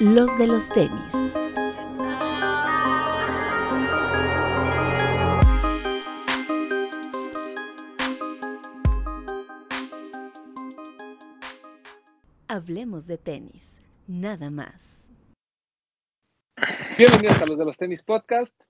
[0.00, 1.12] los de los tenis.
[12.46, 15.04] Hablemos de tenis, nada más.
[16.96, 18.60] Bienvenidos a los de los tenis podcast.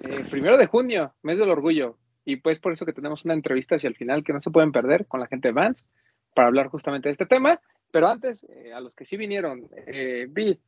[0.00, 1.98] Eh, primero de junio, mes del orgullo.
[2.24, 4.72] Y pues por eso que tenemos una entrevista hacia el final que no se pueden
[4.72, 5.86] perder con la gente de Vans
[6.34, 7.60] para hablar justamente de este tema.
[7.90, 10.60] Pero antes, eh, a los que sí vinieron, eh, Bill.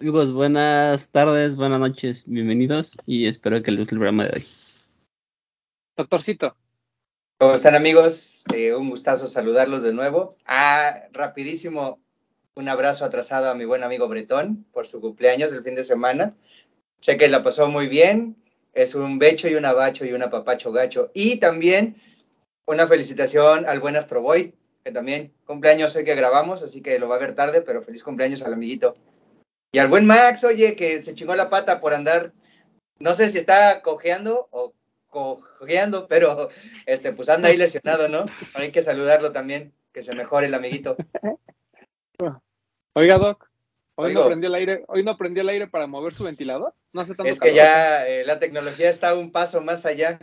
[0.00, 4.46] Amigos, buenas tardes, buenas noches, bienvenidos y espero que les guste el programa de hoy.
[5.96, 6.56] Doctorcito.
[7.38, 8.44] ¿Cómo están amigos?
[8.54, 10.36] Eh, un gustazo saludarlos de nuevo.
[10.46, 12.00] Ah, rapidísimo,
[12.54, 16.34] un abrazo atrasado a mi buen amigo Bretón por su cumpleaños el fin de semana.
[17.00, 18.36] Sé que la pasó muy bien,
[18.72, 21.10] es un becho y un abacho y un apapacho gacho.
[21.12, 21.96] Y también
[22.66, 24.54] una felicitación al buen Astroboy,
[24.86, 28.04] que también cumpleaños sé que grabamos, así que lo va a ver tarde, pero feliz
[28.04, 28.94] cumpleaños al amiguito.
[29.72, 32.32] Y al buen Max, oye, que se chingó la pata por andar,
[33.00, 34.74] no sé si está cojeando o
[35.08, 36.50] cojeando, pero
[36.86, 38.26] este, pues anda ahí lesionado, ¿no?
[38.54, 40.96] Hay que saludarlo también, que se mejore el amiguito.
[42.92, 43.50] Oiga, Doc,
[43.96, 46.74] hoy no prendió el aire, hoy no prendió el aire para mover su ventilador.
[46.92, 50.20] No hace tanto es que ya eh, la tecnología está un paso más allá.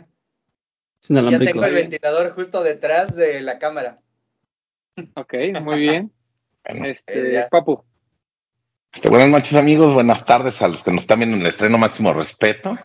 [1.02, 4.00] ya tengo el ventilador justo detrás de la cámara.
[5.14, 6.12] Ok, muy bien.
[6.64, 7.84] este, Papu.
[8.92, 9.92] Este, buenas noches, amigos.
[9.92, 11.78] Buenas tardes a los que nos están viendo en el estreno.
[11.78, 12.78] Máximo respeto.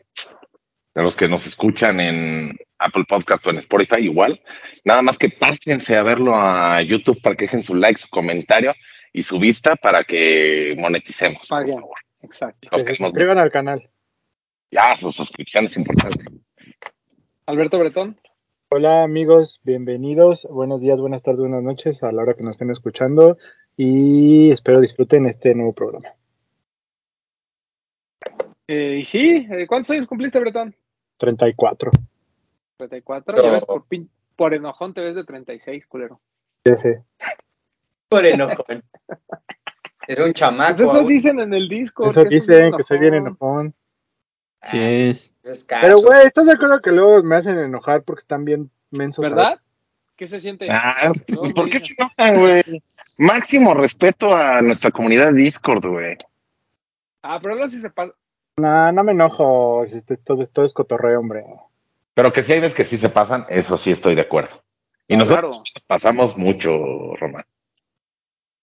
[0.95, 4.41] A los que nos escuchan en Apple Podcast o en Spotify, igual.
[4.83, 8.73] Nada más que pásense a verlo a YouTube para que dejen su like, su comentario
[9.13, 11.47] y su vista para que moneticemos.
[11.47, 11.95] Por favor.
[12.21, 12.69] Exacto.
[12.71, 13.89] que se suscriban al canal.
[14.71, 16.25] Ya, su suscripción es importante.
[17.45, 18.19] Alberto Bretón.
[18.71, 20.47] Hola amigos, bienvenidos.
[20.47, 23.39] Buenos días, buenas tardes, buenas noches a la hora que nos estén escuchando
[23.75, 26.09] y espero disfruten este nuevo programa.
[28.67, 30.75] Eh, y sí, eh, ¿cuántos años cumpliste, Bretón?
[31.17, 31.89] 34.
[32.77, 33.85] 34, ya ves, por,
[34.35, 36.21] por, enojón te ves de 36, culero.
[36.63, 36.89] Sí, sí.
[38.07, 38.83] Por enojón.
[40.07, 40.77] es un chamaco.
[40.77, 42.07] Pues eso dicen en el disco.
[42.07, 43.73] Eso dicen, que soy bien enojón.
[44.63, 45.33] Sí es.
[45.81, 49.23] Pero, güey, ¿estás de acuerdo que luego me hacen enojar porque están bien mensos?
[49.23, 49.59] ¿Verdad?
[50.15, 50.67] ¿Qué se siente?
[50.69, 52.83] Ah, pues, ¿Por qué se enojan, güey?
[53.17, 56.17] Máximo respeto a nuestra comunidad Discord, güey.
[57.23, 58.13] Ah, pero luego sí se pasa.
[58.57, 59.85] No, no me enojo.
[60.25, 61.45] Todo, todo es cotorreo, hombre.
[62.13, 64.61] Pero que si hay veces que sí se pasan, eso sí estoy de acuerdo.
[65.07, 67.45] Y nosotros pasamos mucho, Román.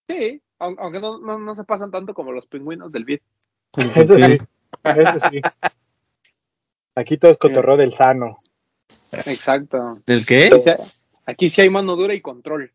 [0.09, 3.23] Sí, aunque no, no, se pasan tanto como los pingüinos del beat.
[3.77, 4.39] Eso sí,
[4.85, 5.41] eso sí.
[6.97, 8.39] Aquí todo es cotorreo del sano.
[9.13, 10.01] Exacto.
[10.07, 10.51] ¿Del qué?
[11.27, 12.73] Aquí sí hay mano dura y control.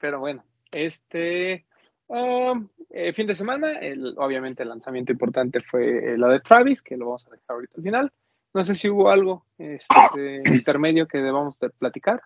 [0.00, 1.66] Pero bueno, este
[2.06, 6.96] um, eh, fin de semana, el, obviamente el lanzamiento importante fue la de Travis, que
[6.96, 8.12] lo vamos a dejar ahorita al final.
[8.54, 12.22] No sé si hubo algo este, intermedio que debamos de platicar.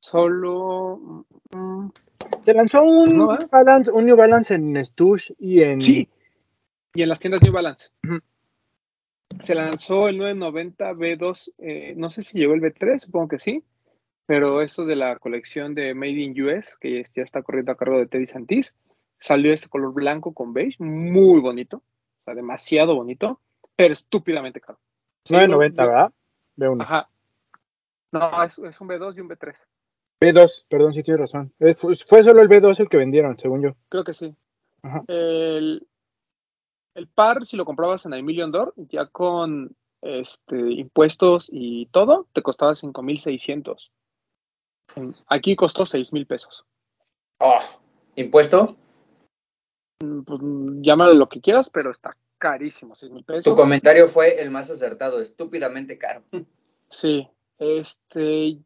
[0.00, 1.26] Solo.
[1.54, 1.88] Mm,
[2.46, 6.08] Se lanzó un, New Balance, un New Balance en Stush y en, sí
[6.96, 7.90] y en las tiendas New Balance.
[9.38, 13.62] Se lanzó el 990 B2, eh, no sé si llegó el B3, supongo que sí,
[14.24, 17.98] pero esto de la colección de Made in US, que ya está corriendo a cargo
[17.98, 18.74] de Teddy Santis,
[19.20, 23.40] salió este color blanco con beige, muy bonito, o sea, demasiado bonito,
[23.76, 24.78] pero estúpidamente caro.
[25.28, 26.12] 990, ¿verdad?
[26.56, 26.82] B1.
[26.82, 27.10] Ajá.
[28.12, 29.54] No, es, un B2 y un B3.
[30.22, 31.52] B2, perdón, si tienes razón.
[31.58, 33.76] Eh, fue, solo el B2 el que vendieron, según yo.
[33.90, 34.34] Creo que sí.
[34.82, 35.04] Ajá.
[35.08, 35.86] El,
[36.96, 42.42] el par, si lo comprabas en Emilio Door, ya con este, impuestos y todo, te
[42.42, 43.92] costaba 5,600.
[45.28, 46.64] Aquí costó 6,000 pesos.
[47.38, 47.58] Oh,
[48.14, 48.76] ¿Impuesto?
[50.02, 50.40] Mm, pues,
[50.80, 53.44] llámalo lo que quieras, pero está carísimo, 6,000 pesos.
[53.44, 56.22] Tu comentario fue el más acertado, estúpidamente caro.
[56.88, 57.28] Sí,
[57.58, 58.58] este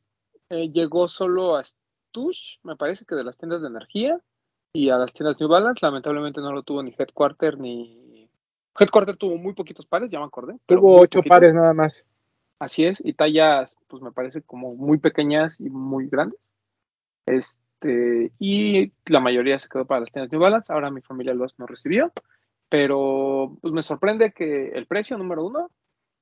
[0.51, 4.21] eh, llegó solo a Stush, me parece que de las tiendas de energía,
[4.73, 5.81] y a las tiendas New Balance.
[5.83, 8.10] Lamentablemente no lo tuvo ni Headquarter ni
[8.79, 10.57] Headquarter tuvo muy poquitos pares, ya me acordé.
[10.67, 12.05] Tuvo ocho pares nada más.
[12.59, 16.41] Así es, y tallas, pues me parece como muy pequeñas y muy grandes.
[17.27, 20.73] Este, y la mayoría se quedó para las tiendas New Balance.
[20.73, 22.13] Ahora mi familia los no recibió.
[22.69, 25.71] Pero pues me sorprende que el precio, número uno,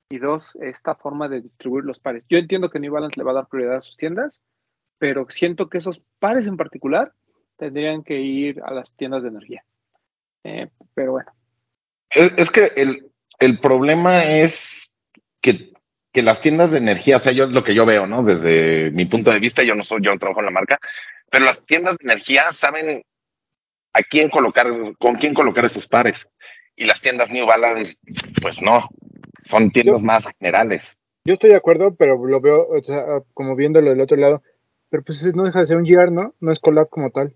[0.08, 2.24] y dos, esta forma de distribuir los pares.
[2.28, 4.40] Yo entiendo que New Balance le va a dar prioridad a sus tiendas,
[4.98, 7.12] pero siento que esos pares en particular
[7.56, 9.64] tendrían que ir a las tiendas de energía.
[10.44, 10.70] Eh,
[12.19, 14.94] es, que el, el, problema es
[15.41, 15.73] que,
[16.12, 18.23] que, las tiendas de energía, o sea, yo es lo que yo veo, ¿no?
[18.23, 20.79] Desde mi punto de vista, yo no soy, yo no trabajo en la marca,
[21.31, 23.03] pero las tiendas de energía saben
[23.93, 24.67] a quién colocar,
[24.99, 26.26] con quién colocar esos pares.
[26.76, 27.97] Y las tiendas New Balance,
[28.41, 28.88] pues no,
[29.44, 30.85] son tiendas más generales.
[31.25, 34.43] Yo estoy de acuerdo, pero lo veo o sea, como viéndolo del otro lado.
[34.91, 36.35] Pero pues no deja de ser un GR, ¿no?
[36.41, 37.35] No es collab como tal.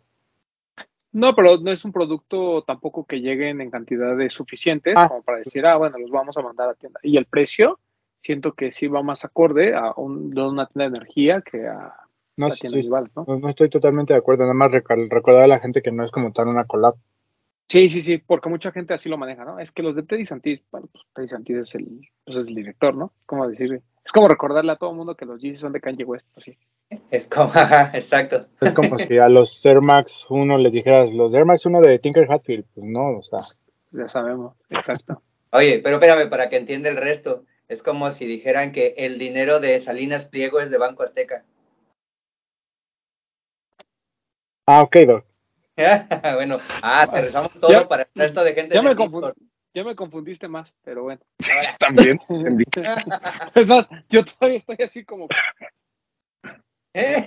[1.12, 5.08] No, pero no es un producto tampoco que lleguen en cantidades suficientes Ah.
[5.08, 6.98] como para decir, ah, bueno, los vamos a mandar a tienda.
[7.02, 7.78] Y el precio,
[8.20, 11.92] siento que sí va más acorde a un- de una tienda de energía que a
[12.36, 13.24] No, la sí, tienda igual, ¿no?
[13.28, 14.44] no, no estoy totalmente de acuerdo.
[14.44, 16.94] Nada más recordar a la gente que no es como tal una collab.
[17.68, 19.58] Sí, sí, sí, porque mucha gente así lo maneja, ¿no?
[19.58, 22.54] Es que los de Teddy Santis, bueno, pues Teddy Santis es el, pues es el
[22.54, 23.12] director, ¿no?
[23.26, 26.04] Como decir, es como recordarle a todo el mundo que los Yeezys son de Kanye
[26.04, 26.58] West, pues sí.
[27.10, 28.46] Es como, ajá, exacto.
[28.60, 31.98] Es como si a los Air Max 1 les dijeras, los Air Max 1 de
[31.98, 32.64] Tinker Hatfield.
[32.74, 33.40] Pues no, o sea,
[33.92, 35.22] Ya sabemos, exacto.
[35.52, 39.60] Oye, pero espérame, para que entienda el resto, es como si dijeran que el dinero
[39.60, 41.44] de Salinas Pliego es de Banco Azteca.
[44.66, 45.24] ah, ok, Doc.
[46.34, 49.34] bueno, ah, aterrizamos todo Ya- para el resto de gente Ya de me, confund-
[49.74, 51.20] ya me confundiste más, pero bueno.
[51.78, 52.20] También.
[53.54, 55.28] es más, yo todavía estoy así como
[56.94, 57.24] ¿Eh?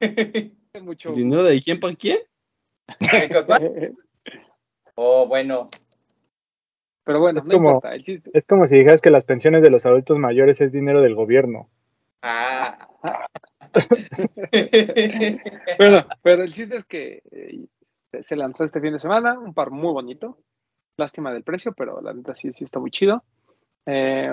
[0.82, 1.10] mucho.
[1.10, 2.18] ¿El dinero de quién para quién?
[4.96, 5.70] oh, bueno,
[7.04, 8.30] Pero bueno, Es no como- importa, el chiste.
[8.34, 11.68] Es como si dijeras que las pensiones de los adultos mayores es dinero del gobierno.
[12.22, 12.88] ah.
[15.78, 17.66] Bueno, pero el chiste es que eh,
[18.22, 20.38] se lanzó este fin de semana, un par muy bonito.
[20.96, 23.24] Lástima del precio, pero la neta sí, sí está muy chido.
[23.86, 24.30] Eh,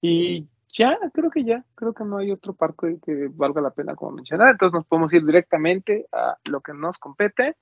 [0.00, 3.94] y ya, creo que ya, creo que no hay otro parque que valga la pena
[3.94, 4.50] como mencionar.
[4.52, 7.56] Entonces nos podemos ir directamente a lo que nos compete.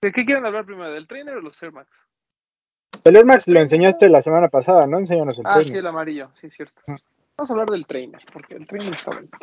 [0.00, 0.92] ¿De qué quieren hablar primero?
[0.92, 1.90] ¿Del trainer o los Air Max?
[3.04, 4.98] El Air Max lo enseñaste la semana pasada, ¿no?
[4.98, 5.78] Enséñanos el Ah, sí, training.
[5.80, 6.82] el amarillo, sí, cierto.
[6.86, 6.96] Ah.
[7.36, 9.38] Vamos a hablar del trainer, porque el trainer está bonito.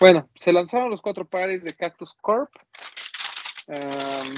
[0.00, 2.50] Bueno, se lanzaron los cuatro pares de Cactus Corp.
[3.66, 4.34] Em,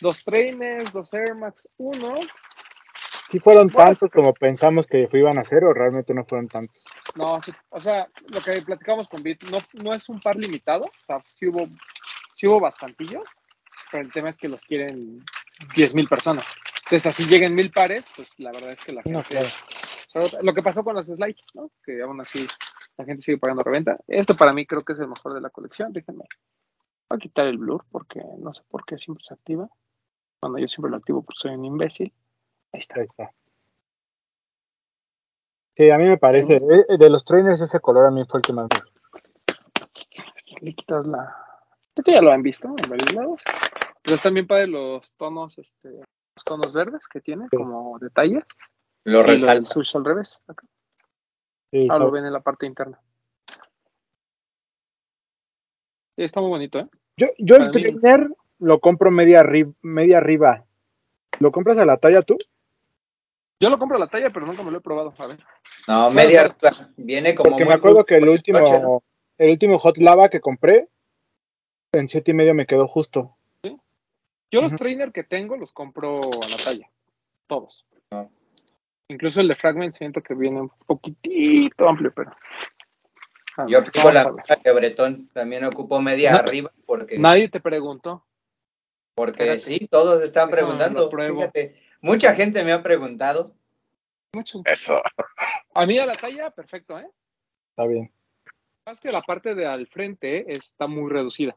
[0.00, 2.14] dos trainers, dos Air Max 1.
[3.34, 6.84] ¿Sí fueron tantos como pensamos que iban a ser o realmente no fueron tantos?
[7.16, 10.82] No, sí, o sea, lo que platicamos con Bit, no, no es un par limitado,
[10.82, 11.66] o sea, sí hubo,
[12.36, 13.24] sí hubo bastantillos,
[13.90, 15.18] pero el tema es que los quieren
[15.74, 16.46] 10.000 personas.
[16.84, 19.18] Entonces, así lleguen mil pares, pues la verdad es que la gente...
[19.18, 19.48] No, claro.
[19.48, 21.72] o sea, lo que pasó con los slides, ¿no?
[21.84, 22.46] Que aún así
[22.96, 23.98] la gente sigue pagando reventa.
[24.06, 25.92] Este para mí creo que es el mejor de la colección.
[25.92, 26.22] Déjenme.
[27.10, 29.68] Voy a quitar el blur porque no sé por qué siempre se activa.
[30.40, 32.12] Bueno, yo siempre lo activo porque soy un imbécil.
[32.74, 33.00] Ahí está.
[33.00, 33.32] Ahí está.
[35.76, 38.42] Sí, a mí me parece, eh, de los trainers ese color a mí fue el
[38.42, 39.00] que más me gustó.
[40.60, 41.34] Le quitas la.
[41.96, 43.42] Esto ya lo han visto en varios lados.
[44.02, 47.56] Pero están bien para los tonos, este, los tonos verdes que tiene Sí.
[47.56, 48.44] como detalles.
[49.06, 49.70] lo Y resalta.
[49.70, 50.40] sush al revés.
[50.46, 50.66] Acá.
[51.70, 52.98] Sí, Ah, lo ven en la parte interna.
[56.16, 56.88] Sí, está muy bonito, ¿eh?
[57.16, 58.28] Yo, yo el mí- trainer
[58.60, 60.64] lo compro media, arri- media arriba.
[61.40, 62.38] ¿Lo compras a la talla tú?
[63.64, 65.14] Yo lo compro a la talla, pero nunca me lo he probado.
[65.16, 65.38] A ver.
[65.88, 66.90] No, media arriba.
[66.98, 69.02] Viene como Porque muy me acuerdo justo que el último,
[69.38, 70.90] el último hot lava que compré,
[71.92, 73.38] en siete y medio me quedó justo.
[74.50, 76.90] Yo los trainer que tengo los compro a la talla.
[77.46, 77.86] Todos.
[78.10, 78.26] Ah.
[79.08, 82.32] Incluso el de Fragment siento que viene un poquitito amplio, pero.
[83.56, 85.30] Ah, Yo vamos la que Bretón.
[85.32, 88.26] También ocupo media arriba porque, Nadie te preguntó.
[89.14, 89.60] porque espérate.
[89.60, 91.10] sí, todos están preguntando.
[91.10, 93.54] Fíjate, mucha gente me ha preguntado.
[94.34, 94.62] Mucho.
[94.64, 95.00] Eso.
[95.74, 97.08] A mí a la talla, perfecto, ¿eh?
[97.70, 98.10] Está bien.
[98.86, 101.56] Más que la parte de al frente está muy reducida.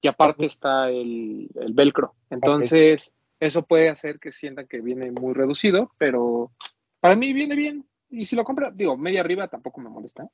[0.00, 2.14] Y aparte está el, el velcro.
[2.30, 6.52] Entonces, eso puede hacer que sientan que viene muy reducido, pero
[7.00, 7.84] para mí viene bien.
[8.10, 10.24] Y si lo compra, digo, media arriba tampoco me molesta.
[10.24, 10.28] ¿eh?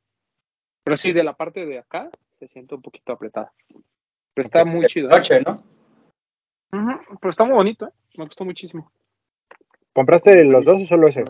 [0.85, 3.53] Pero sí, de la parte de acá se siente un poquito apretada.
[4.35, 5.09] Pero está muy chido.
[5.09, 5.17] ¿eh?
[5.17, 5.63] Noche, ¿no?
[7.21, 7.93] Pero está muy bonito, ¿eh?
[8.17, 8.91] Me gustó muchísimo.
[9.93, 11.25] ¿Compraste los dos o solo ese?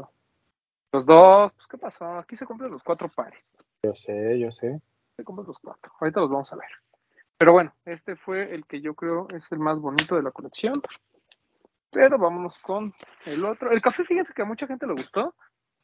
[0.92, 2.18] Los dos, pues, ¿qué pasó?
[2.18, 3.58] Aquí se compran los cuatro pares.
[3.82, 4.80] Yo sé, yo sé.
[5.16, 5.92] Se compran los cuatro.
[6.00, 6.68] Ahorita los vamos a ver.
[7.36, 10.72] Pero bueno, este fue el que yo creo es el más bonito de la colección.
[11.90, 12.94] Pero vámonos con
[13.26, 13.70] el otro.
[13.70, 15.34] El café, fíjense que a mucha gente le gustó.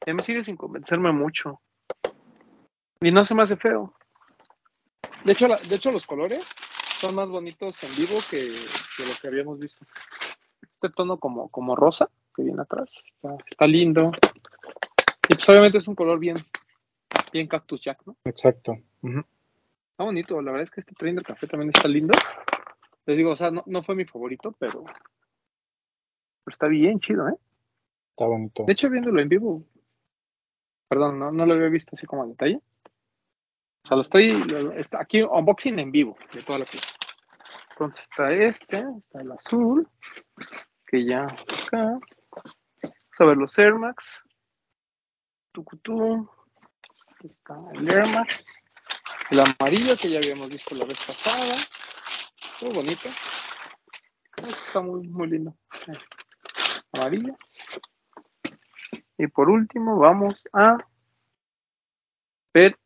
[0.06, 1.60] Y a mí sigue sin convencerme mucho.
[3.00, 3.94] Y no se me hace feo.
[5.24, 6.46] De hecho, la- de hecho los colores
[6.98, 9.84] son más bonitos en vivo que, que lo que habíamos visto.
[10.62, 12.90] Este tono como, como rosa que viene atrás.
[13.14, 14.10] Está, está lindo.
[15.28, 16.36] Y pues obviamente es un color bien,
[17.32, 18.16] bien cactus jack, ¿no?
[18.24, 18.76] Exacto.
[19.02, 22.12] Está bonito, la verdad es que este tren del café también está lindo.
[23.06, 24.92] Les digo, o sea, no, no fue mi favorito, pero, pero
[26.52, 27.34] está bien chido, ¿eh?
[28.10, 28.64] Está bonito.
[28.64, 29.64] De hecho, viéndolo en vivo,
[30.88, 32.60] perdón, no, no lo había visto así como a detalle.
[33.84, 36.88] O sea, lo estoy, lo- está aquí unboxing en vivo de toda la pieza.
[37.70, 39.88] Entonces está este, está el azul,
[40.86, 41.98] que ya acá.
[42.82, 44.22] Vamos a ver los Air Max.
[45.54, 46.28] Tucutú.
[47.12, 48.60] Aquí está el Air Max.
[49.30, 51.54] El amarillo que ya habíamos visto la vez pasada.
[52.60, 53.08] Muy bonito.
[54.36, 55.56] Está muy, muy lindo.
[56.92, 57.38] Amarillo.
[59.16, 60.76] Y por último vamos a
[62.52, 62.76] ver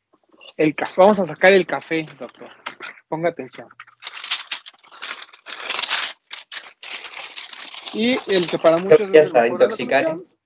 [0.58, 1.00] el café.
[1.00, 2.50] Vamos a sacar el café, doctor.
[3.08, 3.68] Ponga atención.
[7.94, 10.38] Y el que para muchos empieza a intoxicar, ¿eh?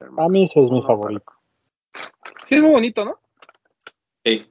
[0.00, 1.32] A mí ese es mi favorito.
[2.46, 3.20] Sí, es muy bonito, ¿no?
[4.24, 4.50] Sí.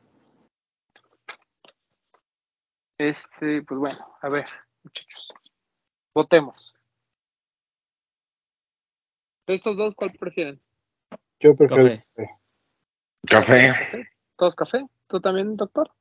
[2.98, 4.46] Este, pues bueno, a ver,
[4.84, 5.34] muchachos.
[6.14, 6.76] Votemos.
[9.48, 10.62] De estos dos, ¿cuál prefieren?
[11.40, 12.06] Yo prefiero Café.
[13.26, 13.74] café.
[13.74, 14.10] Café.
[14.36, 14.86] ¿Todos café?
[15.08, 15.92] ¿Tú también, doctor?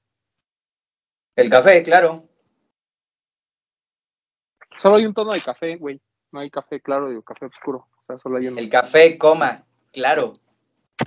[1.36, 2.28] El café, claro.
[4.76, 6.00] Solo hay un tono de café, güey.
[6.30, 7.88] No hay café claro y café oscuro.
[8.08, 8.58] O sea, solo hay uno.
[8.58, 10.34] El café, coma, claro.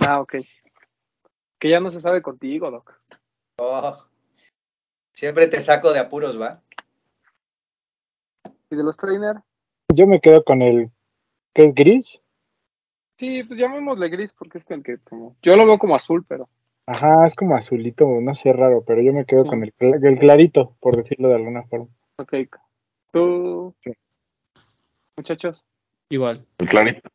[0.06, 0.36] Ah, ok.
[1.58, 2.94] Que ya no se sabe contigo, doc.
[3.58, 3.96] Oh.
[5.12, 6.62] Siempre te saco de apuros, ¿va?
[8.70, 9.36] ¿Y de los trainer?
[9.92, 10.90] Yo me quedo con el
[11.52, 12.20] que es gris.
[13.18, 15.36] Sí, pues llamémosle gris porque es el que como...
[15.42, 16.48] Yo lo veo como azul, pero...
[16.86, 19.48] Ajá, es como azulito, no sé, raro, pero yo me quedo Sí.
[19.48, 21.88] con el, el clarito, por decirlo de alguna forma.
[22.16, 22.32] Ok.
[23.12, 23.74] ¿Tú?
[23.80, 23.92] Sí.
[25.16, 25.64] Muchachos.
[26.12, 26.46] Igual.
[26.58, 27.08] El clarito.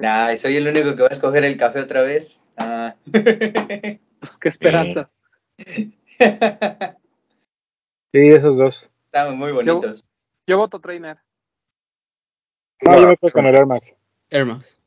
[0.00, 2.42] Ay, soy el único que va a escoger el café otra vez.
[2.56, 2.96] Ah.
[4.20, 5.10] Pues qué esperanza.
[8.12, 8.90] Sí, esos dos.
[9.06, 10.04] Están muy bonitos.
[10.48, 11.18] Yo voto trainer.
[12.82, 13.94] No, yo me quedo con el Air Max.
[14.30, 14.80] Air Max.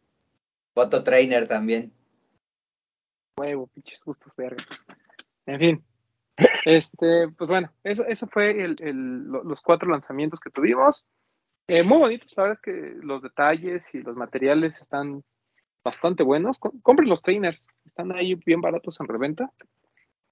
[0.75, 1.93] Voto trainer también.
[3.39, 4.63] Huevo, pinches gustos verga.
[5.45, 5.83] En fin.
[6.65, 11.05] Este, pues bueno, eso, eso fue el, el- lo- los cuatro lanzamientos que tuvimos.
[11.67, 15.23] Eh, muy bonitos, la verdad es que los detalles y los materiales están
[15.83, 16.59] bastante buenos.
[16.59, 19.51] Com- Compren los trainers, están ahí bien baratos en reventa.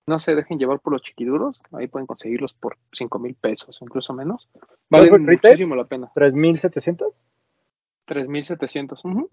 [0.08, 4.14] No se dejen llevar por los chiquiduros, ahí pueden conseguirlos por 5 mil pesos, incluso
[4.14, 4.50] menos.
[4.90, 6.12] Vale muchísimo la pena.
[6.16, 7.24] ¿3.700?
[8.08, 9.00] 3.700.
[9.06, 9.30] ujú.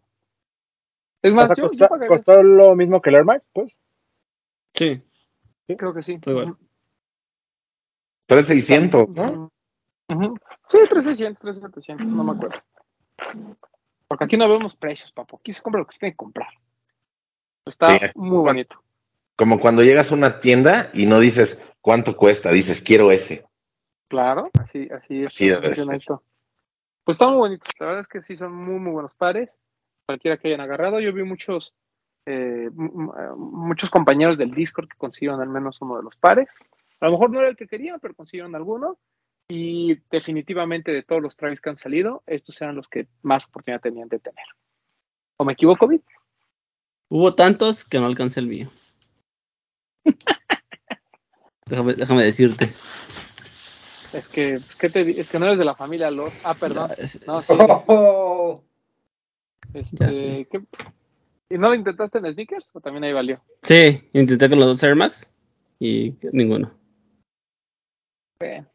[1.22, 3.76] Es O más, sea, yo, yo costa- costó lo mismo que el Air Max, pues.
[4.74, 5.02] Sí.
[5.66, 6.12] creo que sí.
[6.14, 6.50] Está igual.
[6.50, 6.58] Ujú.
[8.26, 9.50] 3600, ¿no?
[10.10, 10.36] Ujú.
[10.68, 12.58] Sí, 3600, 3700, no me acuerdo.
[14.06, 15.38] Porque aquí no vemos precios, papo.
[15.38, 16.48] Aquí se compra lo que se tiene que comprar.
[17.66, 18.06] Está Sí.
[18.16, 18.82] muy bonito.
[19.36, 23.46] Como cuando llegas a una tienda y no dices cuánto cuesta, dices quiero ese.
[24.08, 25.26] Claro, así, así es.
[25.26, 25.94] Así ser.
[25.94, 26.22] esto.
[27.04, 27.64] Pues está muy bonito.
[27.78, 29.54] La verdad es que sí son muy, muy buenos pares.
[30.06, 31.00] Cualquiera que hayan agarrado.
[31.00, 31.74] Yo vi muchos,
[32.24, 32.70] eh, eh,
[33.36, 36.48] muchos compañeros del Discord que consiguieron al menos uno de los pares.
[37.00, 38.98] A lo mejor no era el que querían, pero consiguieron alguno.
[39.58, 43.80] Y definitivamente de todos los trajes que han salido, estos eran los que más oportunidad
[43.80, 44.44] tenían de tener.
[45.38, 46.02] ¿O me equivoco, Vic?
[47.08, 48.70] Hubo tantos que no alcancé el mío.
[51.66, 52.74] déjame, déjame decirte.
[54.12, 56.32] Es que, pues, ¿qué te es que no eres de la familia Lord.
[56.44, 56.88] Ah, perdón.
[56.88, 57.54] Ya, es- No, sí.
[57.86, 58.62] Oh,
[59.72, 60.46] Este, Ya sé.
[60.50, 60.64] ¿qué-
[61.50, 63.42] ¿Y no lo intentaste en sneakers o también ahí valió?
[63.62, 65.30] Sí, intenté con los dos Air Max
[65.78, 66.70] y ninguno.
[68.40, 68.66] Bueno,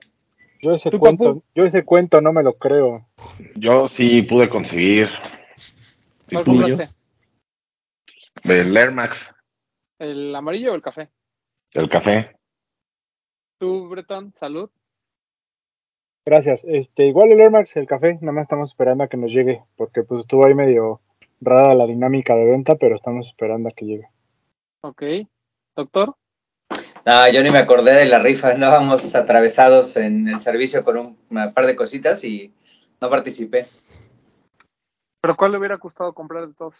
[0.63, 1.43] Yo ese ¿Tú, cuento, Papu?
[1.53, 3.05] yo ese cuento no me lo creo.
[3.55, 5.09] Yo sí pude conseguir
[6.31, 6.77] ¿Cuál Ni yo.
[6.77, 6.89] compraste?
[8.45, 9.35] el Air Max,
[9.99, 11.09] ¿El amarillo o el café?
[11.73, 12.35] el café.
[13.59, 14.69] Tú, Bretón, salud.
[16.25, 16.63] Gracias.
[16.65, 19.63] Este, igual el Air Max, el café, nada más estamos esperando a que nos llegue,
[19.75, 21.01] porque pues estuvo ahí medio
[21.41, 24.07] rara la dinámica de venta, pero estamos esperando a que llegue.
[24.81, 25.03] Ok.
[25.75, 26.15] Doctor,
[27.05, 28.51] No, yo ni me acordé de la rifa.
[28.51, 32.53] Andábamos atravesados en el servicio con un una par de cositas y
[33.01, 33.67] no participé.
[35.23, 36.75] ¿pero cuál le hubiera costado comprar de todos?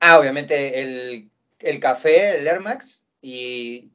[0.00, 3.04] Ah, obviamente el, el café, el Air Max.
[3.22, 3.92] Y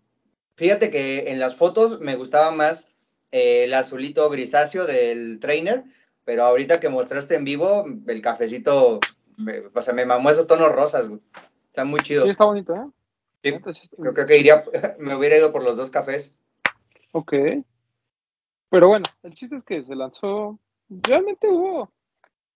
[0.56, 2.94] fíjate que en las fotos me gustaba más
[3.34, 5.84] eh, el azulito grisáceo del trainer,
[6.24, 9.02] pero ahorita que mostraste en vivo, el cafecito,
[9.38, 11.20] me, o sea, me mamó esos tonos rosas, güey.
[11.68, 12.24] Está muy chido.
[12.24, 12.88] Sí, está bonito, ¿eh?
[13.44, 13.52] Sí,
[13.98, 14.64] yo creo que iría,
[15.00, 16.36] me hubiera ido por los dos cafés.
[17.12, 17.34] Ok.
[18.70, 20.58] Pero bueno, el chiste es que se lanzó.
[20.90, 21.92] Realmente hubo.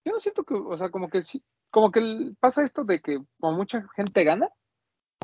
[0.05, 3.19] Yo no siento que, o sea, como que sí, como que pasa esto de que
[3.39, 4.49] como mucha gente gana,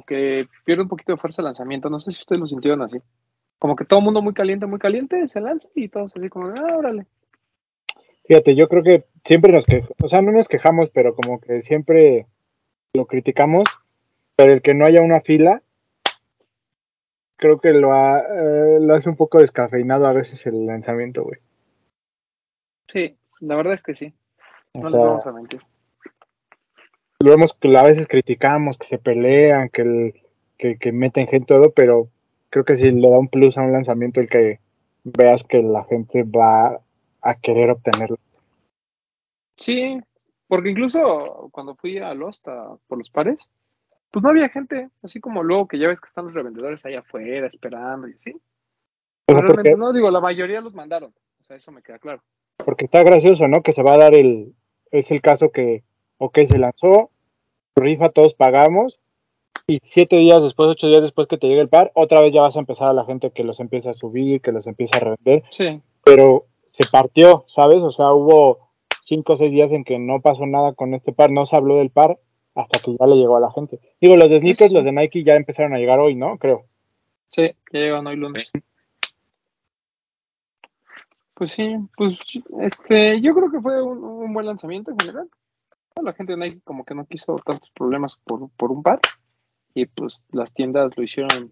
[0.05, 1.89] que pierde un poquito de fuerza el lanzamiento.
[1.89, 2.97] No sé si ustedes lo sintieron así.
[3.57, 6.47] Como que todo el mundo muy caliente, muy caliente, se lanza y todos así como,
[6.47, 7.07] ah, órale.
[8.25, 11.61] Fíjate, yo creo que siempre nos quejamos, o sea, no nos quejamos, pero como que
[11.61, 12.27] siempre
[12.93, 13.65] lo criticamos,
[14.35, 15.61] pero el que no haya una fila,
[17.37, 21.39] creo que lo, ha, eh, lo hace un poco descafeinado a veces el lanzamiento, güey.
[22.87, 24.13] Sí, la verdad es que sí.
[24.73, 25.61] O No sea, les vamos a mentir.
[27.19, 30.13] lo vemos que a veces criticamos, que se pelean, que, el-
[30.57, 32.09] que, que meten gente todo, pero
[32.49, 34.59] creo que sí le da un plus a un lanzamiento el que
[35.03, 36.79] veas que la gente va
[37.21, 38.17] a querer obtenerlo.
[39.57, 39.99] Sí,
[40.47, 43.49] porque incluso cuando fui a Lost a- por los pares,
[44.13, 46.99] pues no había gente, así como luego que ya ves que están los revendedores allá
[46.99, 48.39] afuera esperando y así.
[49.25, 52.21] Pero realmente no, digo, la mayoría los mandaron, o sea, eso me queda claro.
[52.63, 53.63] porque está gracioso, ¿no?
[53.63, 54.53] Que se va a dar el,
[54.91, 55.83] es el caso que,
[56.19, 57.09] ok, se lanzó,
[57.75, 58.99] rifa, todos pagamos,
[59.65, 62.41] y siete días después, ocho días después que te llegue el par, otra vez ya
[62.41, 64.99] vas a empezar a la gente que los empieza a subir, que los empieza a
[64.99, 67.81] revender, Sí, pero se partió, ¿sabes?
[67.81, 68.59] O sea, hubo
[69.05, 71.77] cinco o seis días en que no pasó nada con este par, no se habló
[71.77, 72.19] del par
[72.55, 73.79] hasta que ya le llegó a la gente.
[73.99, 74.75] Digo, los de sneakers, sí.
[74.75, 76.37] los de Nike ya empezaron a llegar hoy, ¿no?
[76.37, 76.65] Creo.
[77.29, 78.51] sí, ya llegan hoy lunes.
[81.33, 82.17] Pues sí, pues
[82.61, 85.29] este, yo creo que fue un, un buen lanzamiento en general.
[86.01, 88.99] La gente de Nike como que no quiso tantos problemas por, por un par
[89.73, 91.51] y pues las tiendas lo hicieron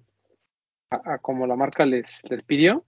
[0.91, 2.83] a, a como la marca les, les pidió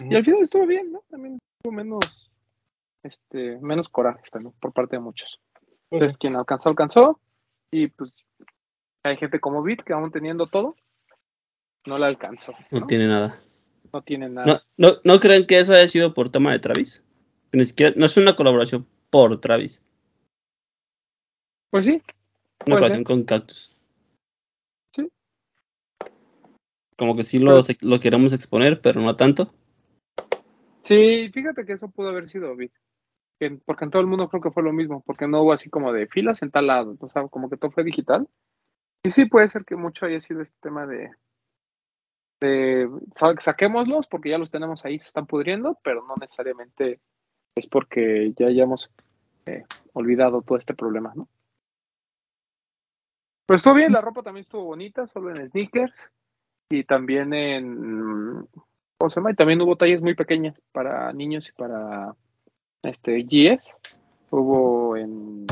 [0.00, 1.02] y al final estuvo bien, ¿no?
[1.08, 2.30] También tuvo menos,
[3.02, 5.40] este, menos coraje también por parte de muchos.
[5.90, 7.20] Entonces quien alcanzó, alcanzó
[7.70, 8.14] y pues
[9.04, 10.76] hay gente como Bit que aún teniendo todo,
[11.86, 12.86] no la alcanzó, No ¿no?
[12.86, 13.40] tiene nada.
[13.92, 14.46] No tiene nada.
[14.76, 17.04] No, no, ¿No creen que eso haya sido por tema de Travis?
[17.52, 19.82] Ni siquiera, no es una colaboración por Travis.
[21.70, 21.92] Pues sí,
[22.66, 23.04] Una colaboración ser.
[23.06, 23.72] con Cactus.
[24.94, 25.08] Sí.
[26.96, 29.52] Como que sí lo, lo queremos exponer, pero no tanto.
[30.82, 32.72] Sí, fíjate que eso pudo haber sido Bit.
[33.38, 35.68] Que- Porque en todo el mundo creo que fue lo mismo, porque no hubo así
[35.70, 38.28] como de filas en tal lado, o sea, como que todo fue digital.
[39.04, 41.10] Y sí puede ser que mucho haya sido este tema de,
[42.40, 47.00] de sa- saquémoslos porque ya los tenemos ahí, se están pudriendo, pero no necesariamente
[47.54, 48.90] es porque ya hayamos
[49.46, 51.28] eh, olvidado todo este problema, ¿no?
[53.46, 56.12] Pero estuvo bien, la ropa también estuvo bonita, solo en sneakers
[56.68, 58.48] y también en
[58.98, 59.30] ¿cómo se llama?
[59.30, 62.14] Y también hubo tallas muy pequeñas para niños y para
[62.82, 63.76] este GS.
[64.30, 65.46] Hubo en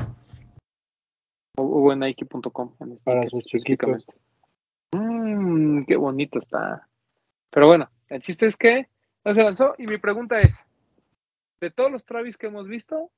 [1.56, 4.06] hubo en Nike.com en Para sus chiquitos.
[4.06, 4.14] específicamente.
[4.92, 6.88] Mm, qué bonito está.
[7.50, 8.88] Pero bueno, el chiste es que
[9.24, 10.64] no se lanzó y mi pregunta es,
[11.60, 13.10] de todos los Travis que hemos visto,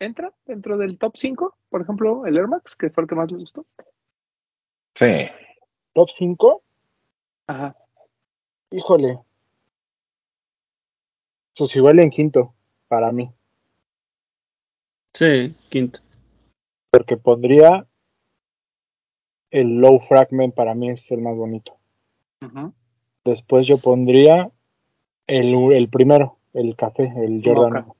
[0.00, 1.56] ¿entra dentro del top 5?
[1.68, 3.64] Por ejemplo, el Air Max, que fue el que más les gustó.
[4.94, 5.28] Sí.
[5.94, 6.62] Top 5,
[7.46, 7.76] Ajá.
[8.70, 9.18] híjole.
[11.60, 12.54] Pues igual en quinto,
[12.88, 13.30] para mí.
[15.12, 16.00] Sí, quinto.
[16.90, 17.86] Porque pondría
[19.50, 21.76] el low fragment, para mí es el más bonito.
[23.26, 24.50] Después yo pondría
[25.26, 27.92] el, el primero, el café, el Jordan.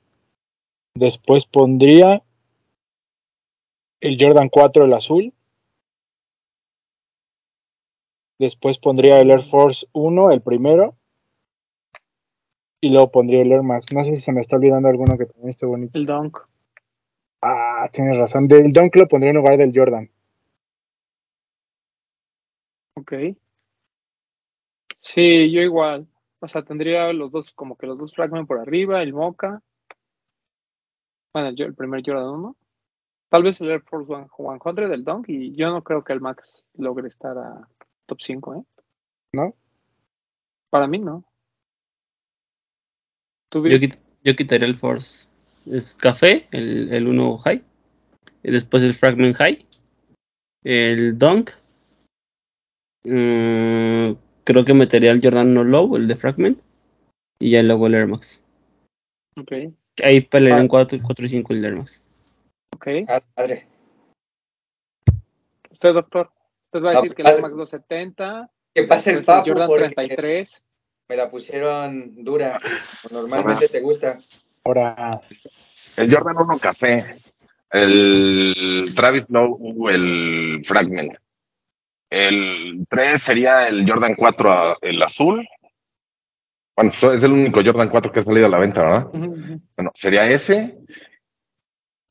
[0.95, 2.23] Después pondría
[4.01, 5.35] el Jordan 4, el azul.
[8.39, 10.97] Después pondría el Air Force 1, el primero.
[12.81, 13.87] Y luego pondría el Air Max.
[13.95, 15.99] No sé si se me está olvidando alguno que también esté bonito.
[15.99, 16.39] El Dunk.
[17.43, 18.49] Ah, tienes razón.
[18.49, 20.11] Del Dunk lo pondría en lugar del Jordan.
[22.97, 23.13] Ok.
[24.99, 26.07] Sí, yo igual.
[26.41, 29.63] O sea, tendría los dos, como que los dos fragments por arriba, el Mocha.
[31.35, 32.57] Bueno, el, el primer Jordan 1.
[33.29, 35.29] Tal vez el Air Force One 100 del Dunk.
[35.29, 37.69] Y yo no creo que el Max logre estar a
[38.07, 38.65] top 5, ¿eh?
[39.33, 39.55] ¿No?
[40.71, 41.25] Para mí no.
[43.51, 43.93] ¿Tú, Yo, Vic?
[43.95, 45.29] quit- yo quitaría el Force.
[45.67, 47.63] Es café, el, el 1 high.
[48.43, 49.67] Y después el Fragment High.
[50.65, 51.51] El Dunk.
[53.05, 54.13] Mm,
[54.45, 56.61] creo que metería el Jordan No Low, el de Fragment.
[57.39, 58.41] Y ya luego el Air Max.
[59.37, 59.53] Ok,
[60.03, 60.69] Ahí pelearían Ah.
[60.69, 62.03] 4, 4 y 5 el Air Max.
[62.75, 62.87] ok.
[63.09, 63.67] Ah, padre.
[65.71, 66.31] Usted, doctor.
[66.67, 68.51] Usted va a No, decir que el Air Max 270.
[68.75, 70.63] Que pase el papo Jordan porque 33.
[71.11, 72.61] Me la pusieron dura.
[73.11, 74.21] Normalmente te gusta.
[74.63, 75.21] Ahora,
[75.97, 77.21] El Jordan 1 café.
[77.69, 81.17] El Travis Lowe, el Fragment.
[82.09, 85.45] El 3 sería el Jordan 4, el azul.
[86.77, 89.09] Bueno, es el único Jordan 4 que ha salido a la venta, ¿verdad?
[89.13, 90.79] Bueno, sería ese.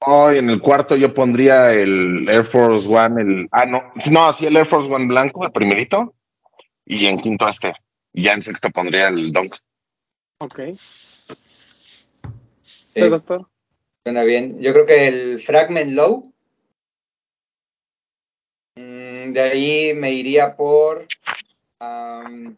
[0.06, 3.48] Hoy en el cuarto yo pondría el Air Force One, el.
[3.52, 3.94] Ah, no.
[4.12, 6.16] No, sí, el Air Force One blanco, el primerito.
[6.86, 7.74] Y en quinto este.
[8.14, 9.54] Y ya en sexto pondría el Dunk.
[10.40, 10.60] Ok.
[12.96, 13.48] Eh, doctor.
[14.04, 14.60] Suena bien.
[14.60, 16.34] Yo creo que el Fragment Low.
[18.76, 21.06] mm, de ahí me iría por.
[21.80, 22.58] am,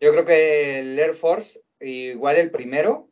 [0.00, 3.08] yo creo que el Air Force, igual el primero,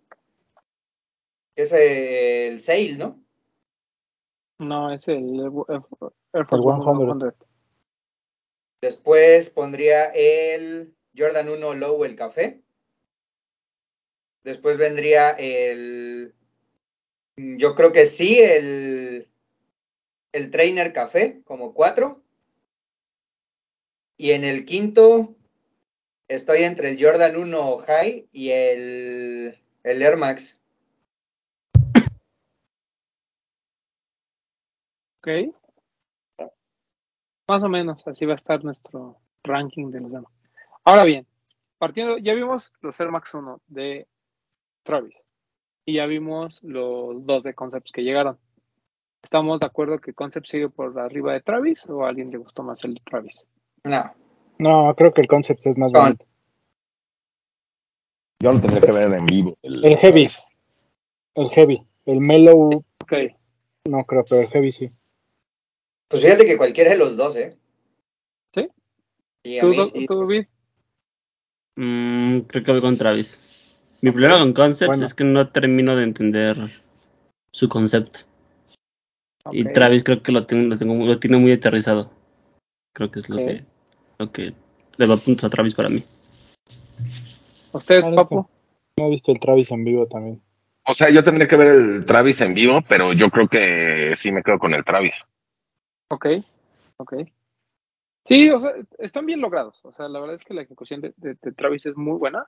[1.55, 3.23] que es el Sail, ¿no?
[4.59, 7.21] No, es el Air Force El One 100.
[7.21, 7.47] 100.
[8.83, 12.61] Después pondría el Jordan 1 Low, el café.
[14.45, 16.35] Después vendría el.
[17.37, 19.29] Yo creo que sí, el.
[20.33, 22.23] El Trainer Café, como cuatro.
[24.19, 25.35] Y en el quinto,
[26.29, 30.61] estoy entre el Jordan 1 High y el, el Air Max.
[35.21, 35.55] Ok.
[37.49, 40.36] Más o menos, así va a estar nuestro ranking de los demás.
[40.87, 41.27] Ahora bien,
[41.79, 44.07] partiendo, ya vimos los Air Max 1 de
[44.85, 45.21] Travis.
[45.85, 48.39] Y ya vimos los dos de Concepts que llegaron.
[49.23, 52.63] ¿Estamos de acuerdo que Concept sigue por arriba de Travis o a alguien le gustó
[52.63, 53.45] más el de Travis?
[53.83, 54.15] No.
[54.59, 56.25] No, creo que el concept es más Con- bonito.
[58.41, 59.59] Yo lo tendría que ver en vivo.
[59.63, 60.29] El heavy.
[61.35, 61.83] El heavy.
[62.07, 63.13] El mellow, Ok.
[63.87, 64.91] no creo, pero el heavy sí.
[66.09, 67.57] Pues fíjate que cualquiera de los dos, ¿eh?
[68.55, 68.69] ¿Sí?
[69.43, 70.07] Y a ¿Tú, mí Doc- sí.
[70.07, 70.47] tú, Vid?
[71.77, 73.41] Mm, creo que voy con Travis.
[74.01, 75.07] Mi problema con Concepts Bueno.
[75.07, 76.57] es que no termino de entender
[77.51, 78.21] su concepto.
[79.53, 79.65] Y.
[79.73, 82.11] Travis creo que lo, tengo, lo, tengo, lo tiene muy aterrizado.
[82.93, 83.65] Creo que es lo, que,
[84.19, 84.55] lo que
[84.97, 86.03] le da puntos a Travis para mí.
[87.73, 88.03] ¿Usted?
[88.03, 88.49] No
[88.97, 90.41] he visto el Travis en vivo también.
[90.89, 94.31] O sea, yo tendría que ver el Travis en vivo, pero yo creo que sí
[94.33, 95.15] me quedo con el Travis.
[96.09, 96.27] Ok,
[96.97, 97.15] ok.
[98.27, 99.81] Sí, o sea, están bien logrados.
[99.85, 102.47] O sea, la verdad es que la ejecución de, Travis es muy buena.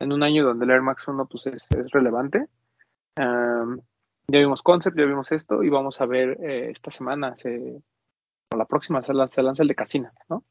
[0.00, 2.48] En un año donde el Air Max 1 pues, es, relevante.
[3.16, 3.80] Am,
[4.26, 7.80] ya vimos Concept, ya vimos esto y vamos a ver eh, esta semana, se,
[8.52, 10.44] o la próxima, se lanza, se el de Casina, ¿no?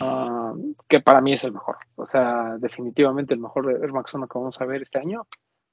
[0.00, 1.78] Am, que para mí es el mejor.
[1.96, 5.26] O sea, definitivamente el mejor Air Max 1 que vamos a ver este año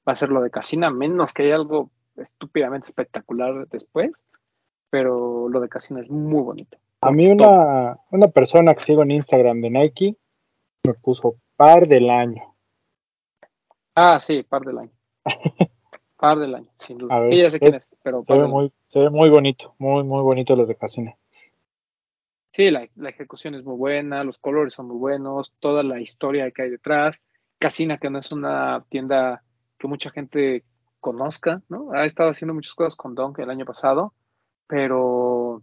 [0.08, 4.10] va a ser lo de Casina, menos que haya algo estúpidamente espectacular después.
[4.90, 6.76] Pero lo de Casina es muy bonito.
[7.02, 10.16] A mí una, una persona que sigo en Instagram de Nike
[10.86, 12.42] me puso par del año.
[13.94, 14.92] Ah, sí, par del año.
[16.16, 17.18] Par del año, sin duda.
[17.18, 20.04] Ver, sí, ya sé quién es, pero Se ve muy, se ve muy bonito, muy,
[20.04, 21.16] muy bonito los de Casina.
[22.52, 26.50] Sí, la, la ejecución es muy buena, los colores son muy buenos, toda la historia
[26.50, 27.22] que hay detrás.
[27.58, 29.42] Casina, que no es una tienda
[29.78, 30.64] que mucha gente
[31.00, 31.92] conozca, ¿no?
[31.92, 34.12] Ha estado haciendo muchas cosas con Dunk el año pasado,
[34.66, 35.62] pero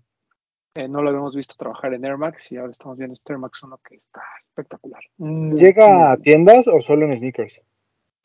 [0.78, 3.40] eh, no lo habíamos visto trabajar en Air Max y ahora estamos viendo este Air
[3.40, 5.02] Max 1 que está espectacular.
[5.18, 7.62] Muy ¿Llega a tiendas o solo en sneakers?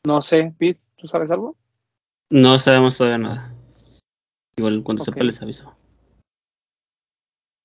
[0.05, 1.55] No sé, Pete, ¿tú sabes algo?
[2.29, 3.55] No sabemos todavía nada.
[4.55, 5.05] Igual cuando Ok.
[5.05, 5.75] sepa les aviso.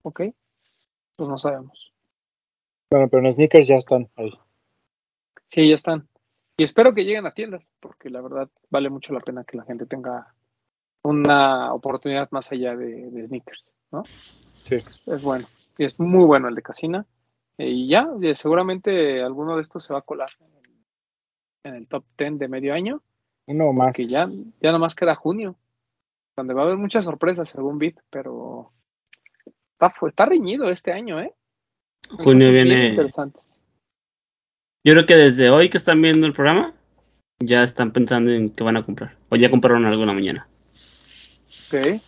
[0.03, 0.23] Ok,
[1.17, 1.93] pues no sabemos.
[2.91, 4.33] Bueno, pero en sneakers ya están ahí.
[5.51, 6.09] Sí, ya están.
[6.57, 9.65] Y espero que lleguen a tiendas, porque la verdad vale mucho la pena que la
[9.65, 10.33] gente tenga
[11.03, 14.03] una oportunidad más allá de, de sneakers, ¿no?
[14.69, 14.77] Sí.
[15.07, 15.47] Es bueno.
[15.79, 17.07] Y es muy bueno el de Casina.
[17.59, 20.71] Eh, Y ya, y seguramente alguno de estos se va a colar en el,
[21.65, 23.03] en el top 10 de medio año,
[23.47, 23.95] Uno más.
[23.95, 24.29] que ya,
[24.61, 25.57] ya nomás queda junio,
[26.37, 28.73] donde va a haber muchas sorpresas según Bit, pero
[29.73, 31.33] está, está reñido este año, ¿eh?
[32.11, 32.89] Junio viene.
[32.91, 33.55] interesantes.
[34.85, 36.75] Yo creo que desde hoy que están viendo el programa,
[37.41, 39.17] ya están pensando en qué van a comprar.
[39.29, 40.49] O ya compraron algo en la mañana.
[41.69, 42.01] Ok.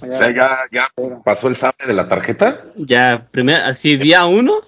[0.00, 0.88] O sea, ya, ya
[1.24, 2.64] pasó el sable de la tarjeta.
[2.76, 4.60] Ya, primero, así día uno.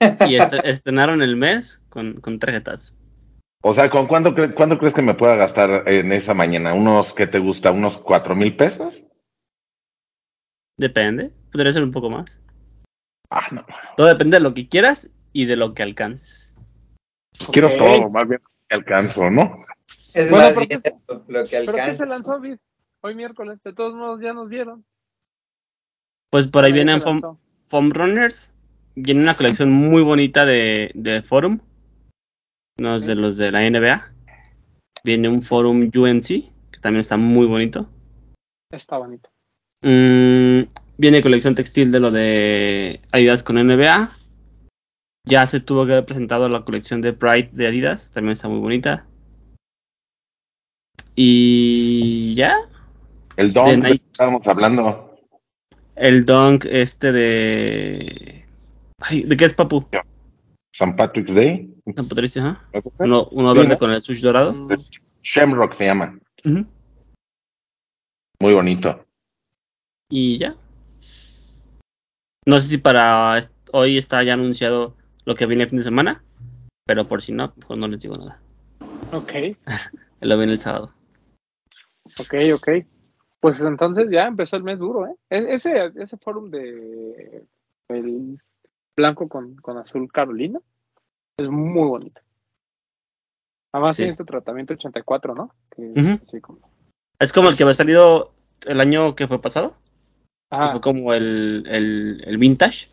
[0.00, 2.94] Y est- estrenaron el mes con, con tarjetas.
[3.62, 6.74] O sea, ¿con cuánto, cre- cuánto crees que me pueda gastar en esa mañana?
[6.74, 7.70] ¿Unos, qué te gusta?
[7.72, 9.02] ¿Unos cuatro mil pesos?
[10.76, 11.32] Depende.
[11.52, 12.38] Podría ser un poco más.
[13.30, 13.64] Ah, no.
[13.96, 16.54] Todo depende de lo que quieras y de lo que alcances.
[17.36, 19.54] Pues quiero todo, más bien que alcanzo, ¿no?
[20.14, 22.56] Es Bueno, más bien ¿qué- lo, lo que ¿Pero qué se lanzó, Vid?
[23.00, 23.58] Hoy miércoles.
[23.62, 24.84] De todos modos, ya nos vieron.
[26.30, 27.00] Pues por ahí ya vienen
[27.68, 28.52] foam, runners.
[28.96, 31.60] Viene una colección muy bonita de, de Forum.
[32.78, 34.12] No es de los de la NBA.
[35.04, 37.88] Viene un Forum UNC, que también está muy bonito.
[38.70, 39.30] Está bonito.
[39.82, 40.62] Mm,
[40.96, 44.16] viene colección textil de lo de Adidas con NBA.
[45.24, 48.60] Ya se tuvo que haber presentado la colección de Pride de Adidas, también está muy
[48.60, 49.06] bonita.
[51.14, 52.56] Y ya,
[53.38, 55.16] El De que estábamos hablando.
[55.94, 58.44] el Dunk este de...
[59.00, 59.86] Ay, ¿De qué es Papu?
[60.74, 61.72] San Patrick's Day.
[61.94, 62.68] San Patricio, ajá.
[62.98, 63.28] ¿no?
[63.28, 63.78] Uno, uno Sí, verde ¿no?
[63.78, 64.68] con el sush dorado.
[65.22, 66.18] Shamrock se llama.
[68.40, 69.06] Muy bonito.
[70.10, 70.56] Y ya.
[72.44, 73.38] No sé si para
[73.72, 74.96] hoy está ya anunciado
[75.26, 76.24] lo que viene el fin de semana,
[76.86, 78.40] pero por si no, pues no les digo nada.
[79.12, 79.32] Ok,
[80.20, 80.92] Lo viene el sábado.
[82.18, 82.68] ok, ok.
[83.40, 85.14] Pues entonces ya empezó el mes duro, ¿eh?
[85.30, 87.46] E- Ese, ese forum de
[87.88, 88.38] el
[88.96, 90.60] blanco con, con azul Carolina
[91.38, 92.20] es muy bonito.
[93.72, 94.00] Además Sí.
[94.00, 95.54] tiene este tratamiento 84, ¿no?
[95.70, 96.68] Que, sí, como-
[97.20, 98.32] Es como el que me ha salido
[98.66, 99.76] el año que fue pasado,
[100.50, 102.88] que Ajá, fue como el, el, el vintage,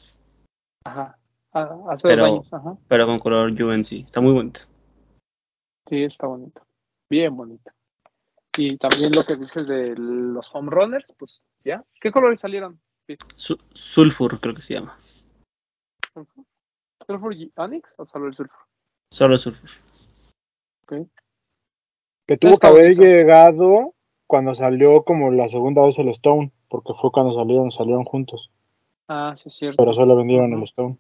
[0.86, 1.18] ajá.
[1.54, 2.78] Ah, hace Pero- dos años, ajá.
[2.90, 4.04] pero con color UNC.
[4.06, 4.60] Está muy bonito.
[5.88, 6.62] Sí, está bonito.
[7.10, 7.72] Bien bonito.
[8.58, 11.84] Y también lo que dices de los home runners, pues ya.
[12.00, 12.80] ¿Qué colores salieron?
[13.36, 14.98] Su- sulfur creo que se llama.
[16.14, 16.46] ¿Sulfur?
[17.06, 18.58] ¿Sulfur y Onyx o solo el sulfur?
[19.12, 19.70] Solo sulfur.
[20.84, 21.08] Ok.
[22.28, 23.94] Que tuvo que haber llegado
[24.28, 28.50] cuando salió como la segunda vez el Stone, porque fue cuando salieron, salieron juntos,
[29.08, 29.78] Ah, sí, es cierto.
[29.78, 30.98] pero solo vendieron el Stone.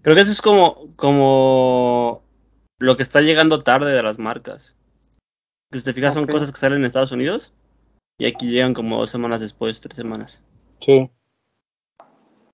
[0.00, 2.22] Creo que eso es como, como
[2.78, 4.74] lo que está llegando tarde de las marcas.
[5.70, 7.52] Que si te fijas, son cosas que salen en Estados Unidos
[8.18, 10.42] y aquí llegan como dos semanas después, tres semanas.
[10.80, 11.10] Sí,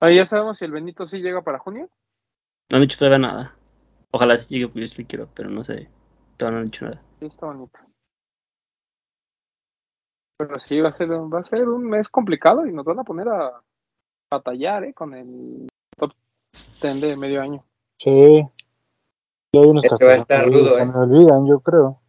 [0.00, 1.88] Ahí ya sabemos si el Benito sí llega para junio.
[2.68, 3.54] No han dicho todavía nada.
[4.10, 5.88] Ojalá sí llegue, porque yo sí quiero, pero no sé.
[6.36, 7.00] Todavía no han dicho nada.
[7.20, 7.78] Sí, está bonito.
[10.38, 13.04] Pero sí, va a ser, va a ser un mes complicado y nos van a
[13.04, 13.60] poner a
[14.28, 14.92] batallar, ¿eh?
[14.92, 16.10] Con el top
[16.82, 17.60] 10 de medio año.
[18.00, 18.42] sí.
[19.54, 20.86] Y hay unos Este que va a estar se rudo, se ¿eh?
[20.86, 22.01] me olvidan, yo creo.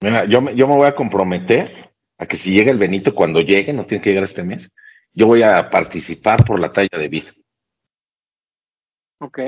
[0.00, 3.40] Mira, yo me, yo me voy a comprometer a que si llega el Benito, cuando
[3.40, 4.70] llegue, no tiene que llegar este mes,
[5.12, 7.32] yo voy a participar por la talla de vida.
[9.20, 9.38] Ok.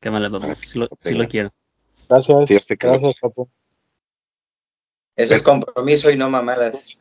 [0.00, 0.54] Qué mala, papá.
[0.54, 1.52] Sí lo, sí lo quiero.
[2.08, 3.48] Gracias, Sí, que lo- gracias, papu.
[5.16, 6.98] Eso es compromiso y no mamadas.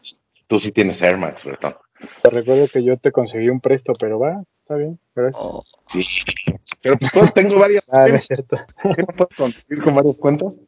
[0.48, 1.76] Tú sí tienes Air Max, Bertón.
[2.24, 5.42] Te recuerdo que yo te conseguí un presto, pero va, está bien, gracias.
[5.44, 6.04] Oh, Sí.
[6.82, 7.84] Pero pues tengo varias.
[7.90, 8.58] Ah, no es cierto.
[8.96, 10.62] ¿Qué no puedo conseguir con varias cuentas?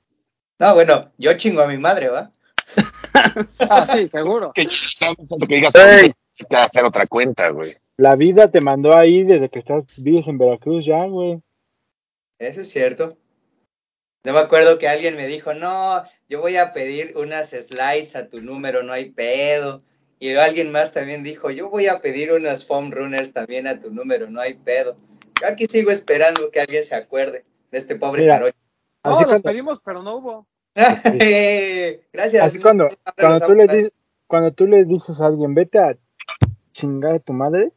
[0.62, 2.32] No, bueno, yo chingo a mi madre, ¿va?
[3.60, 4.52] Ah, sí, seguro.
[4.54, 7.74] Que, que digas, "Hey, hay que hacer otra cuenta, güey.
[7.98, 11.42] La vida te mandó ahí desde que estás vives en Veracruz ya, güey.
[12.38, 13.18] Eso es cierto.
[14.24, 18.30] No me acuerdo que alguien me dijo, no, yo voy a pedir unas slides a
[18.30, 19.82] tu número, no hay pedo.
[20.20, 23.90] Y alguien más también dijo, yo voy a pedir unas foam runners también a tu
[23.92, 24.96] número, no hay pedo.
[25.42, 28.54] Yo aquí sigo esperando que alguien se acuerde de este pobre Mira.
[29.04, 30.48] No, los pedimos, pero no hubo.
[32.14, 32.46] Gracias.
[32.46, 33.92] así cuando, cuando tú le dices,
[34.28, 35.98] cuando tú le dices a alguien, vete a
[36.72, 37.72] chingar a tu madre,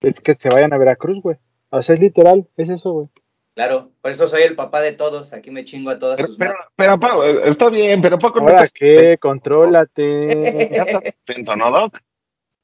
[0.00, 1.36] es que se vayan a Veracruz, güey.
[1.70, 3.08] O sea, es literal, es eso, güey.
[3.54, 5.32] Claro, por eso soy el papá de todos.
[5.32, 8.64] Aquí me chingo a todas Pero, sus pero, eh, está bien, pero Paco no Ahora
[8.64, 10.68] está qué, contrólate.
[10.70, 11.98] Ya estás contento, ¿no, Doc?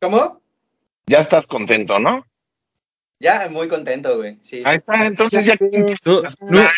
[0.01, 0.42] ¿Cómo?
[1.07, 2.27] Ya estás contento, ¿no?
[3.20, 4.38] Ya, muy contento, güey.
[4.42, 4.62] Sí.
[4.66, 5.55] Ahí está, entonces ya.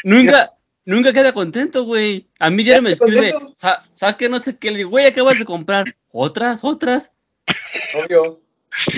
[0.05, 0.54] Nunca,
[0.85, 2.27] nunca queda contento, güey.
[2.39, 3.33] A mí me ¿Ya está escribe?
[3.57, 5.85] "Sa- saque no sé qué, le digo, güey, acabas de comprar.
[6.11, 7.13] Otras, otras.
[7.95, 8.41] Obvio.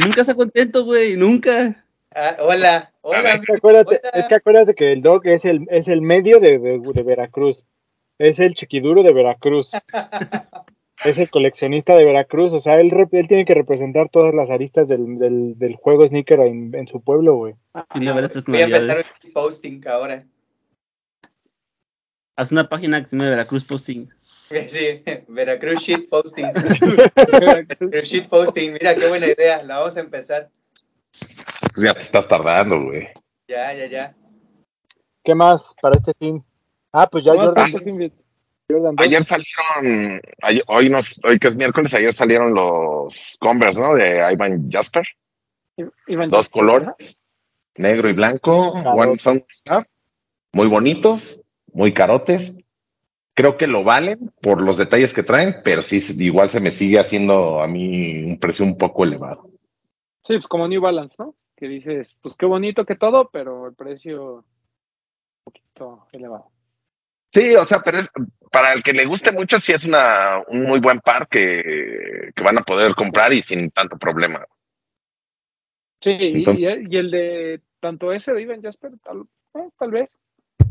[0.05, 1.85] Nunca está contento, güey, nunca.
[2.15, 3.35] Ah, hola, hola.
[3.35, 4.11] Es que acuérdate, hola.
[4.23, 7.63] es que acuérdate que el dog es el, es el medio de, de- de Veracruz.
[8.19, 9.71] Es el chiquiduro de Veracruz.
[11.05, 12.53] es el coleccionista de Veracruz.
[12.55, 16.41] O sea, él, él tiene que representar todas las aristas del, del, del juego sneaker
[16.41, 17.55] en, en su pueblo, güey.
[18.47, 20.25] Voy a empezar un posting ahora.
[22.37, 24.09] Haz una página que se llama Veracruz Posting.
[24.69, 26.53] Sí, Veracruz shit posting.
[26.53, 28.75] Veracruz shit posting.
[28.75, 29.61] Mira qué buena idea.
[29.65, 30.51] La vamos a empezar.
[31.77, 33.09] Ya te estás tardando, güey.
[33.49, 34.15] Ya, ya, ya.
[35.25, 36.45] ¿Qué más para este fin?
[36.93, 37.73] Ah, pues ya ¿Cómo Jordan?
[38.71, 38.95] Jordan.
[38.99, 43.95] Ayer salieron, ayer- hoy, nos, hoy que es miércoles, ayer salieron los Converse, ¿no?
[43.97, 45.05] De Ivan Jasper.
[45.77, 45.91] Dos
[46.31, 46.51] Jasper.
[46.53, 47.21] colores,
[47.77, 48.71] negro y blanco.
[48.71, 49.89] One Sound Star.
[50.53, 51.41] Muy bonitos,
[51.77, 52.53] muy carotes.
[53.35, 56.99] Creo que lo valen por los detalles que traen, pero sí, igual se me sigue
[56.99, 59.47] haciendo a mí un precio un poco elevado.
[60.25, 61.35] Sí, pues como New Balance, ¿no?
[61.55, 64.45] Que dices, pues qué bonito que todo, pero el precio un
[65.45, 66.51] poquito elevado.
[67.31, 68.09] Sí, o sea, pero es,
[68.51, 72.43] para el que le guste mucho, sí es una, un muy buen par que, que
[72.43, 74.47] van a poder comprar y sin tanto problema.
[76.01, 79.91] Sí, y- Entonces- y, y el de tanto ese de Ivan Jasper, tal, eh, tal
[79.91, 80.17] vez.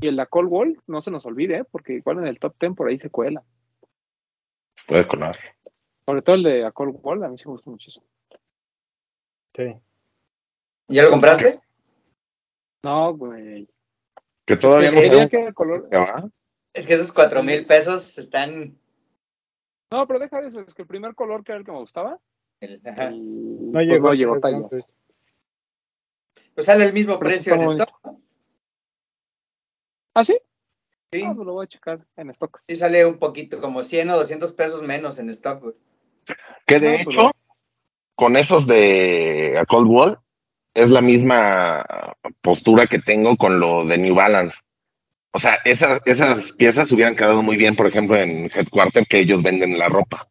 [0.02, 1.63] Y el de Cold Wall, no se nos olvide, ¿eh?
[1.69, 3.43] porque igual en el top 10 por ahí se cuela.
[4.88, 5.38] Puede colar.
[6.06, 8.06] Sobre todo el de Cold Wall, a mí sí me gusta muchísimo.
[9.56, 9.74] Sí.
[10.89, 11.60] ¿Ya lo compraste?
[12.84, 13.67] No, güey.
[14.45, 15.89] Que todavía no Quería sabemos que el color.
[16.74, 18.78] Es que esos cuatro mil pesos están.
[19.91, 21.80] No, pero deja de eso, es que el primer color que era el que me
[21.80, 22.19] gustaba.
[22.60, 23.12] el- ajá.
[23.12, 24.63] y, No pues, llegó, no llegó llegó tallas.
[24.63, 24.95] antes.
[26.54, 28.19] Pues sale el mismo Pero precio en stock.
[30.15, 30.38] ¿Ah, sí?
[31.12, 32.62] Sí, Ah, pues lo voy a checar en stock.
[32.67, 35.75] sí sale un poquito, como 100 o 200 pesos menos en stock, güey.
[36.65, 37.32] Que de No, pues hecho,
[38.15, 40.19] con esos de a Cold Wall,
[40.73, 41.86] es la misma
[42.41, 44.58] postura que tengo con lo de New Balance.
[45.32, 49.43] O sea, esas, esas piezas hubieran quedado muy bien, por ejemplo, en Headquarter, que ellos
[49.43, 50.30] venden la ropa.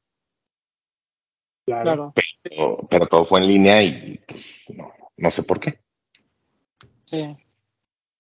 [1.67, 2.13] Claro.
[2.15, 5.79] Claro, Pero, pero todo fue en línea y pues no, no sé por qué.
[7.07, 7.37] sí.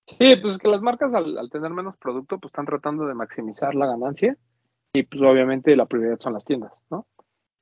[0.07, 3.75] Sí, pues que las marcas al, al tener menos producto, pues están tratando de maximizar
[3.75, 4.37] la ganancia
[4.93, 7.07] y pues obviamente la prioridad son las tiendas, ¿no?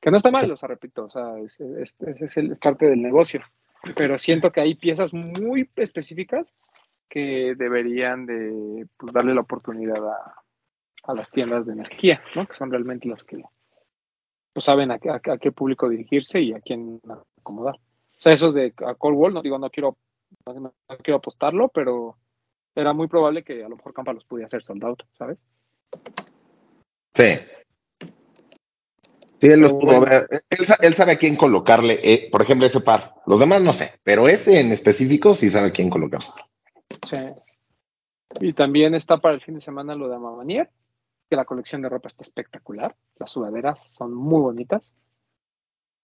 [0.01, 2.59] Que no está mal, o sea, repito, o sea, es, es- es- es el- es
[2.59, 3.41] parte del negocio,
[3.97, 6.53] pero siento que hay piezas muy específicas
[7.09, 10.35] que deberían de pues, darle la oportunidad a,
[11.05, 12.47] a las tiendas de energía, ¿no?
[12.47, 13.43] Que son realmente las que
[14.53, 17.01] pues, saben a, qué- a, qué- a qué público dirigirse y a quién
[17.39, 17.77] acomodar.
[17.77, 19.97] O sea, esos de a Cold Wall, no digo, no quiero,
[20.47, 22.17] no, no quiero apostarlo, pero
[22.75, 25.39] era muy probable que a lo mejor Campa los pudiera hacer sold out, ¿sabes?
[27.15, 27.39] Sí.
[29.41, 30.29] Sí, él los pudo ver.
[30.51, 33.15] Él, sa- él sabe a quién colocarle, eh, por ejemplo, ese par.
[33.27, 36.33] Los demás no sé, pero ese en específico sí sabe a quién colocarse.
[37.09, 37.17] Sí.
[38.41, 40.71] Y también está para el fin de semana lo de Amamanier,
[41.29, 42.95] que la colección de ropa está espectacular.
[43.19, 44.93] Las sudaderas son muy bonitas.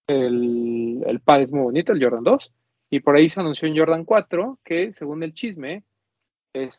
[0.09, 2.55] El, el pad es muy bonito, el Jordan 2.
[2.91, 5.85] Y por ahí se anunció un Jordan 4, que según el chisme,
[6.59, 6.79] es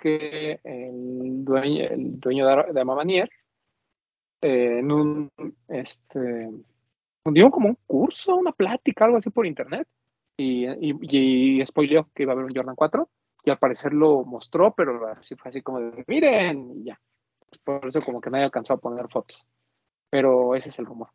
[0.00, 3.30] que el dueño, el dueño de, Amamanier,
[4.42, 5.30] eh, en un,
[5.68, 6.50] este,
[7.24, 9.86] dio como un curso, una plática, algo así por internet,
[10.36, 13.08] y, y, y spoileó que iba a haber un Jordan 4
[13.44, 17.00] y al parecer lo mostró, pero así fue así como de, miren, y ya.
[17.64, 19.46] Por eso como que nadie alcanzó a poner fotos.
[20.10, 21.08] Pero ese es el rumor.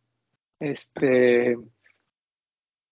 [0.59, 1.57] Este,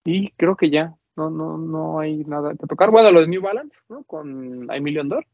[0.06, 2.92] y creo que ya, no, no, no hay nada que tocar.
[2.92, 4.04] Bueno, lo de New Balance, ¿no?
[4.04, 5.26] Con Emilio Andor,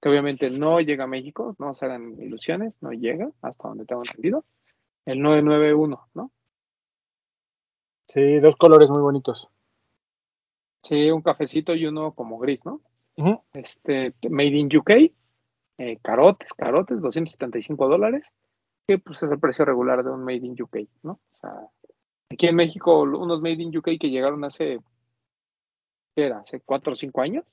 [0.00, 4.02] que obviamente no llega a México, no se hagan ilusiones, no llega, hasta donde tengo
[4.02, 4.44] entendido.
[5.04, 6.30] El 991, ¿no?
[8.08, 9.48] Sí, dos colores muy bonitos.
[10.82, 12.80] Sí, un cafecito y uno como gris, ¿no?
[13.16, 13.40] Ujú.
[13.54, 14.90] este, Made in UK,
[15.78, 18.32] eh, carotes, carotes, 275 dólares,
[18.86, 21.12] que pues es el precio regular de un Made in UK, ¿no?
[21.12, 21.50] O sea,
[22.30, 24.78] aquí en México, unos Made in UK que llegaron hace,
[26.16, 26.40] ¿qué era?
[26.40, 27.44] Hace 4 o 5 años,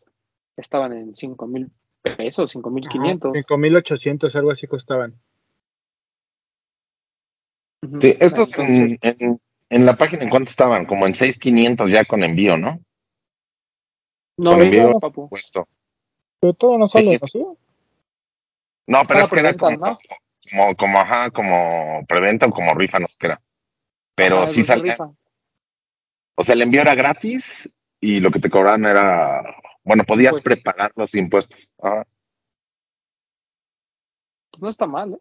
[0.56, 1.70] estaban en 5 mil
[2.02, 3.34] pesos, 5 mil 500.
[3.34, 5.20] 5800, algo así costaban.
[8.00, 10.86] Sí, estos Entonces, en, en, en la página, ¿en cuánto estaban?
[10.86, 12.80] Como en 6,500 ya con envío, ¿no?
[14.38, 14.92] no, con envío.
[14.92, 15.28] no, papu.
[15.30, 15.68] Puesto.
[16.40, 17.28] Pero todo no sale, ¿no?
[17.28, 17.46] ¿Sí?
[18.88, 19.98] No, pero es que era como, ¿no?
[20.50, 23.42] como, como, ajá, como preventa o como rifa, no sé qué era.
[24.16, 24.94] Pero Ajá, sí salía.
[24.94, 25.12] rifa.
[26.36, 27.70] O sea, el envío era gratis
[28.06, 29.42] y lo que te cobraban era.
[29.86, 31.74] Bueno, podías Pues- prepagar los impuestos.
[31.82, 32.06] Ajá.
[34.52, 35.14] Pues no está mal,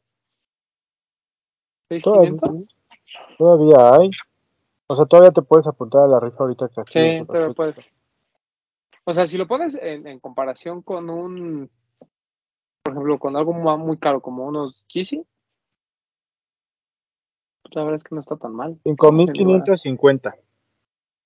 [1.89, 2.01] ¿eh?
[2.03, 2.79] Todavía, ¿6,500?
[3.39, 4.11] todavía hay.
[4.89, 7.77] O sea, todavía te puedes apuntar a la rifa ahorita que Sí, pero pues.
[9.05, 11.71] O sea, si lo pones en, en comparación con un,
[12.83, 15.25] por ejemplo, con algo mu- muy caro como unos Yeezy,
[17.63, 18.79] pues la verdad es que no está tan mal.
[18.85, 20.37] 5550.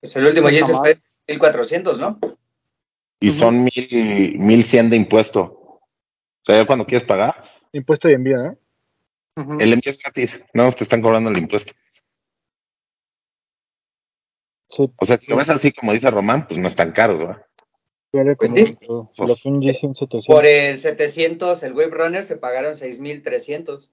[0.00, 0.80] Pues el último Yeezy mal.
[0.82, 0.94] fue
[1.28, 2.18] 1400, ¿no?
[3.20, 5.42] Y son mil, mil cien de impuesto.
[5.42, 5.80] O
[6.42, 8.56] sea, ya cuando quieres pagar, Impuesto y envío, ¿eh?
[9.36, 9.58] Ujú.
[9.60, 10.40] el envío es gratis.
[10.54, 11.72] No, te están cobrando el impuesto.
[14.70, 17.18] Sí, O sea, si lo ves así como dice Román, pues no es tan caro,
[17.18, 17.42] ¿verdad?
[18.12, 18.78] Pues como sí.
[18.88, 20.26] lo- lo que un Yeezy en 700.
[20.26, 23.90] Por el 700, el Wave Runner, se pagaron 6300.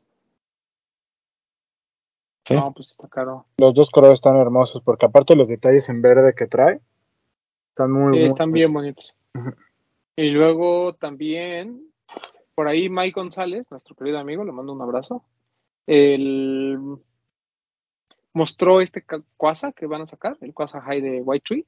[2.46, 2.54] Sí.
[2.56, 3.46] No, pues está caro.
[3.58, 6.80] Los dos colores están hermosos, porque aparte los detalles en verde que trae,
[7.74, 9.18] están muy, están bien bonitos.
[10.16, 11.92] Y luego también,
[12.54, 15.26] por ahí Mike González, nuestro querido amigo, le mando un abrazo.
[15.88, 16.78] El
[18.34, 19.04] mostró este
[19.38, 21.66] Quasa que van a sacar, el Quasa High de White Tree,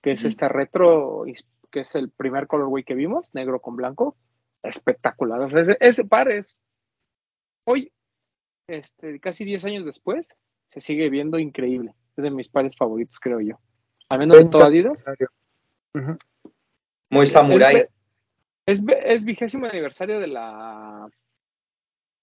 [0.00, 1.24] que es este retro,
[1.72, 4.16] que es el primer colorway que vimos, negro con blanco.
[4.62, 5.40] Espectacular.
[5.40, 6.56] O sea, ese, ese par es
[7.64, 7.90] hoy,
[8.68, 10.28] este, casi 10 años después,
[10.66, 11.94] se sigue viendo increíble.
[12.16, 13.58] Es de mis pares favoritos, creo yo.
[14.08, 15.04] Al menos de todo Adidas.
[17.10, 17.88] Muy samurai.
[18.66, 21.08] Es, es, es vigésimo aniversario de la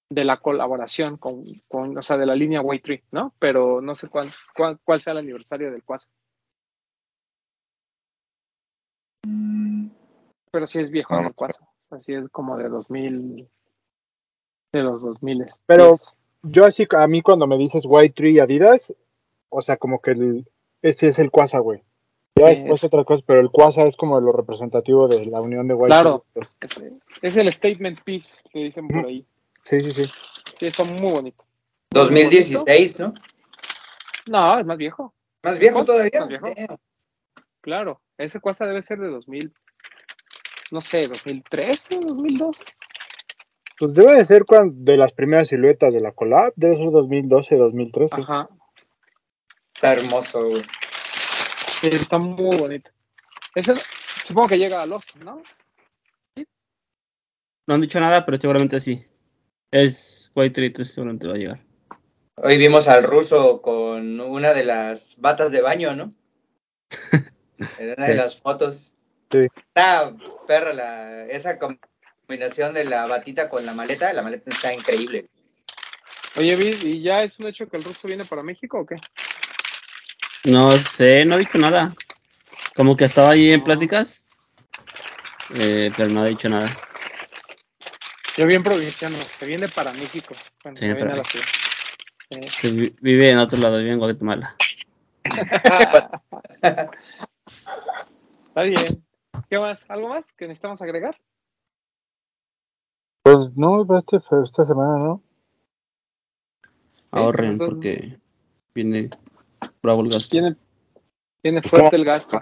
[0.09, 3.33] de la colaboración con, con, o sea, de la línea White Tree, ¿no?
[3.39, 6.07] Pero no sé cuál, cuál, cuál sea el aniversario del Quasa.
[10.51, 11.33] Pero sí es viejo No, el.
[11.89, 13.49] Así es como de 2000,
[14.73, 15.45] de los 2000.
[15.65, 15.95] Pero-
[16.43, 18.93] Yo así, a mí cuando me dices White Tree y Adidas,
[19.49, 20.47] o sea, como que el,
[20.83, 21.83] este es el Quasa, güey.
[22.37, 25.39] Ya Sí, después es- otra cosa, pero el Quasar es como lo representativo de la
[25.39, 26.25] unión de White Claro.
[27.21, 29.25] Es, el statement piece que dicen por ahí.
[29.63, 30.03] Sí, sí, sí.
[30.59, 31.43] Sí, está muy bonito.
[31.91, 33.13] 2016, ¿no?
[34.27, 35.13] No, es más viejo.
[35.43, 36.25] Más viejo ¿Más todavía.
[36.25, 36.79] viejo?
[37.61, 38.01] Claro.
[38.17, 39.53] Ese Quasar debe ser de 2000.
[40.71, 42.63] No sé, 2013, 2012.
[43.77, 48.21] Pues debe de ser de las primeras siluetas de la collab, debe ser 2012, 2013.
[48.21, 48.49] Ajá.
[49.73, 50.63] Está hermoso, güey.
[51.89, 52.89] Sí, está muy bonito.
[53.53, 53.75] Ese,
[54.25, 55.43] supongo que llega a los, ¿no?
[57.67, 59.05] No han dicho nada, pero seguramente sí.
[59.69, 61.63] Es White Tree, seguramente va a llegar.
[62.37, 66.13] Hoy vimos al ruso con una de las batas de baño, ¿no?
[67.77, 68.95] En una de las fotos.
[69.31, 69.47] Sí.
[69.55, 70.13] Está
[70.45, 74.11] perra la, esa combinación de la batita con la maleta.
[74.11, 75.29] La maleta está increíble.
[76.35, 78.97] Oye, ¿y ya es un hecho que el ruso viene para México o qué?
[80.45, 81.93] No sé, no ha dicho nada.
[82.75, 84.23] Como que estaba ahí en pláticas,
[85.55, 86.69] eh, pero no ha dicho nada.
[88.37, 90.35] Yo bien provinciano, que viene para México.
[90.61, 91.43] Cuando Sí, viene para a la México.
[92.29, 92.43] ciudad.
[92.43, 94.55] Eh, Que vi- vive en otro lado, vive en Guatemala.
[98.47, 99.05] Está bien.
[99.49, 99.89] ¿Qué más?
[99.89, 101.17] ¿Algo más que necesitamos agregar?
[103.23, 105.21] Pues no, para este, esta semana no.
[107.11, 108.17] Ahorren porque
[108.73, 109.09] viene
[109.85, 110.29] bravo el gasto.
[110.29, 110.55] Tiene,
[111.41, 112.01] tiene Pues, fuerte ¿cómo?
[112.01, 112.39] el gasto.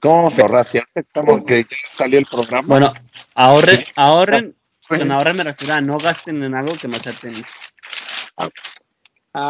[0.00, 0.66] ¿Cómo vamos a ahorrar?
[0.66, 2.66] Si ahorita estamos que ya salió el programa.
[2.66, 2.92] Bueno,
[3.34, 4.98] ahorren, ahorren, Sí.
[4.98, 7.46] con ahorren me refiero a no gasten en algo que más sea tenis.
[8.36, 8.48] Ah,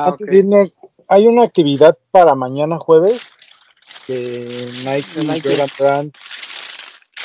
[0.09, 0.31] Antes ok.
[0.31, 0.73] de irnos,
[1.09, 3.33] hay una actividad para mañana jueves
[4.09, 5.49] de Nike, De y Nike.
[5.49, 6.13] Jordan Brand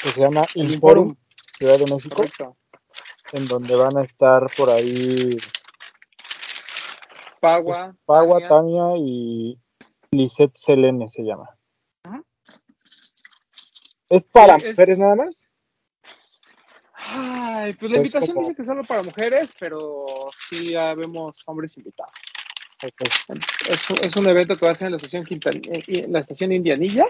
[0.02, 1.10] que se llama El Inforum,
[1.58, 2.56] Ciudad de México, correcto.
[3.34, 5.38] en donde van a estar por ahí
[7.40, 7.96] Pagua.
[8.06, 8.48] Pagua, Tania.
[8.48, 9.60] Tania y
[10.12, 11.50] Lisette Selene se llama.
[12.04, 12.24] Ajá.
[14.10, 15.52] ¿Es para Sí, es- mujeres nada más?
[17.10, 20.06] Ay, pues la Es invitación como- dice que solo para mujeres, pero
[20.50, 22.14] sí ya vemos hombres invitados.
[22.84, 23.02] Ok.
[23.70, 26.52] Es, es un evento que va a ser en la estación, Quintan- en la estación
[26.52, 27.10] Indianillas,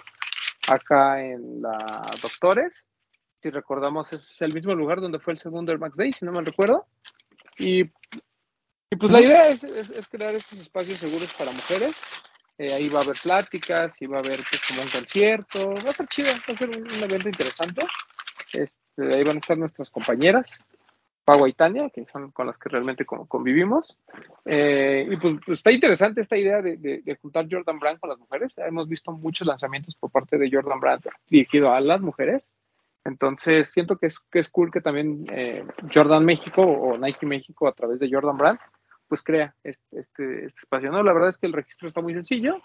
[0.68, 1.78] acá en la
[2.22, 2.88] Doctores.
[3.42, 6.32] Si recordamos, es el mismo lugar donde fue el segundo Air Max Day, si no
[6.32, 6.88] mal recuerdo.
[7.60, 11.96] Y, y pues la idea es, es- es crear estos espacios seguros para mujeres.
[12.58, 15.70] Eh, ahí va a haber pláticas, y va a haber pues, como un concierto.
[15.84, 17.84] Va a estar chido, va a ser un, un evento interesante.
[18.54, 20.52] Este, ahí van a estar nuestras compañeras,
[21.24, 24.00] Pagua y Tania, que son con las que realmente con- convivimos.
[24.46, 28.10] Eh, y pues, pues está interesante esta idea de, de- de juntar Jordan Brand con
[28.10, 28.58] las mujeres.
[28.58, 32.50] Hemos visto muchos lanzamientos por parte de Jordan Brand dirigido a las mujeres.
[33.04, 37.68] Entonces siento que es, que es cool que también eh, Jordan México o Nike México
[37.68, 38.60] a través de Jordan Brand
[39.08, 40.92] pues crea este, este, este espacio.
[40.92, 42.62] No, la verdad es que el registro está muy sencillo.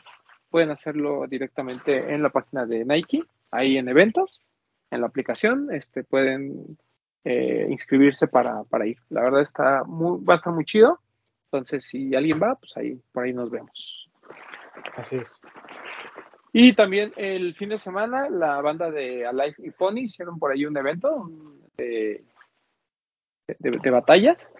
[0.51, 4.40] Pueden hacerlo directamente en la página de Nike, ahí en eventos,
[4.90, 5.72] en la aplicación.
[5.72, 6.76] Este, pueden
[7.24, 8.99] eh, inscribirse para, para ir.
[9.09, 10.99] La verdad está muy, va a estar muy chido.
[11.47, 14.09] Entonces, si alguien va, pues ahí, por ahí nos vemos.
[14.97, 15.40] Así es.
[16.55, 20.66] Y también el fin de semana, la banda de Alive y Pony hicieron por ahí
[20.66, 22.24] un evento un- de,
[23.59, 24.53] de, de batallas.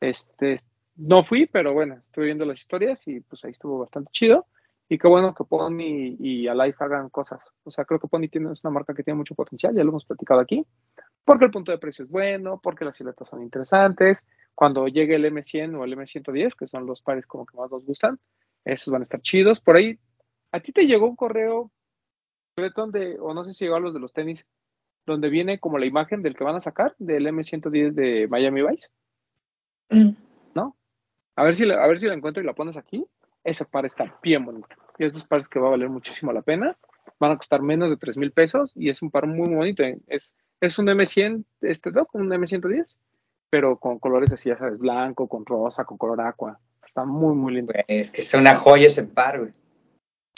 [0.00, 0.56] Este,
[0.98, 4.46] no fui, pero bueno, estuve viendo las historias y pues ahí estuvo bastante chido.
[4.90, 7.52] Y qué bueno que Pony y Alive hagan cosas.
[7.64, 9.90] O sea, creo que Pony tiene, es una marca que tiene mucho potencial, ya lo
[9.90, 10.66] hemos platicado aquí.
[11.24, 14.26] Porque el punto de precio es bueno, porque las siluetas son interesantes.
[14.54, 17.84] Cuando llegue el M100 o el M110, que son los pares como que más nos
[17.84, 18.18] gustan,
[18.64, 19.60] esos van a estar chidos.
[19.60, 19.98] Por ahí,
[20.52, 21.70] ¿a ti te llegó un correo,
[22.56, 24.46] Breton, de, o no sé si llegó a los de los tenis,
[25.04, 28.88] donde viene como la imagen del que van a sacar, del M110 de Miami Vice?
[29.90, 30.27] ¿No?
[31.38, 33.06] A ver si la, a ver si la encuentro y la pones aquí.
[33.44, 34.66] Ese par está bien bonito.
[34.98, 36.76] Y estos pares que va a valer muchísimo la pena.
[37.20, 39.84] Van a costar menos de 3 mil pesos y es un par muy bonito.
[40.08, 42.96] Es, es un M100, este doc, un M110,
[43.50, 46.58] pero con colores así, ya sabes, blanco, con rosa, con color aqua.
[46.84, 47.72] Está muy, muy lindo.
[47.86, 49.52] Es que es una joya ese par, güey.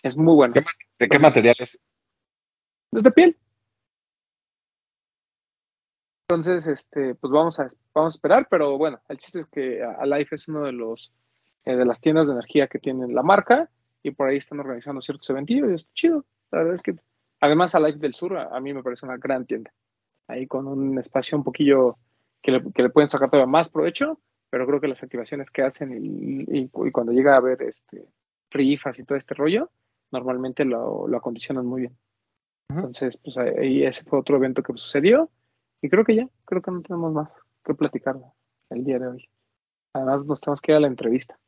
[0.03, 0.53] Es muy bueno.
[0.53, 0.61] ¿Qué
[0.98, 1.78] ¿De qué materiales?
[2.92, 3.38] Es de piel.
[6.31, 10.28] Entonces, este, pues vamos a, vamos a esperar, pero bueno, el chiste es que Alive
[10.31, 11.12] es uno de los
[11.64, 13.68] eh, de las tiendas de energía que tienen la marca
[14.03, 16.24] y por ahí están organizando ciertos eventillos y está chido.
[16.53, 16.95] La verdad es que
[17.41, 19.72] además Alive del Sur a, a mí me parece una gran tienda.
[20.28, 21.97] Ahí con un espacio un poquillo
[22.41, 24.20] que le, que le pueden sacar todavía más provecho,
[24.51, 28.07] pero creo que las activaciones que hacen y, y- y cuando llega a haber este
[28.51, 29.70] rifas y todo este rollo,
[30.12, 31.97] normalmente lo, lo acondicionan muy bien.
[32.68, 35.28] Entonces, pues ahí ese fue otro evento que sucedió.
[35.83, 38.16] Y creo que ya, creo que no tenemos más que platicar
[38.70, 39.28] el día de hoy.
[39.95, 41.39] Además, nos tenemos que ir a la entrevista.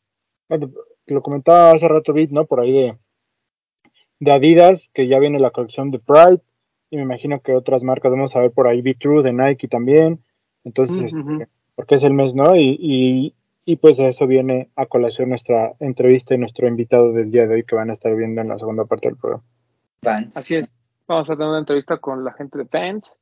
[1.06, 2.44] Lo comentaba hace rato Bit, ¿no?
[2.46, 2.98] Por ahí de
[4.22, 6.40] de Adidas, que ya viene la colección de Pride,
[6.90, 9.66] y me imagino que otras marcas, vamos a ver por ahí Be True de Nike
[9.66, 10.22] también,
[10.62, 12.54] entonces, este, porque es el mes, ¿no?
[12.54, 17.32] Y, y, y pues a eso viene a colación nuestra entrevista y nuestro invitado del
[17.32, 19.42] día de hoy que van a estar viendo en la segunda parte del programa.
[20.04, 20.36] Vans.
[20.36, 20.70] Así es.
[21.08, 23.18] Vamos a tener una entrevista con la gente de Pants,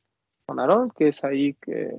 [0.57, 1.95] con que es ahí que,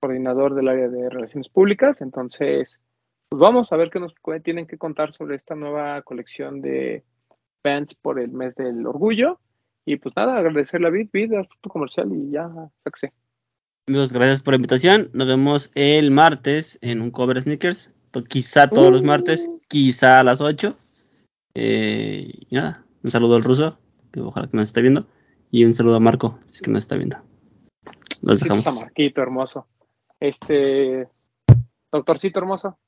[0.00, 2.00] coordinador del área de relaciones públicas.
[2.00, 2.80] Entonces,
[3.28, 7.04] pues vamos a ver qué nos tienen que contar sobre esta nueva colección de
[7.62, 9.38] Pants por el mes del orgullo.
[9.84, 12.50] Y pues nada, agradecerle a Vid, Vid, haz tu comercial y ya,
[12.84, 13.12] sáquese.
[13.86, 15.10] Amigos, gracias por la invitación.
[15.12, 17.92] Nos vemos el martes en un cover sneakers.
[18.28, 19.60] Quizá todos los martes, Uh.
[19.68, 20.76] quizá a las 8.
[21.54, 23.78] Eh, y nada, un saludo al ruso,
[24.12, 25.06] que ojalá que nos esté viendo.
[25.50, 27.29] Y un saludo a Marco, si es que nos está viendo.
[28.22, 28.64] Los Sí, dejamos.
[28.64, 29.66] pues, a Marquito, hermoso.
[30.18, 31.08] Este,
[31.90, 32.78] doctorcito hermoso.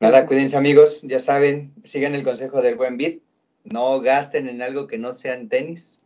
[0.00, 3.20] Nada, cuídense amigos, ya saben, sigan el consejo del buen beat,
[3.64, 6.00] no gasten en algo que no sean tenis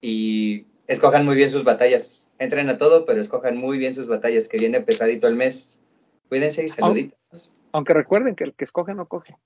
[0.00, 2.28] y escojan muy bien sus batallas.
[2.38, 5.82] Entren a todo, pero escojan muy bien sus batallas, que viene pesadito el mes.
[6.28, 7.54] Cuídense y saluditos.
[7.72, 9.36] Aunque recuerden que el que escoge no coge.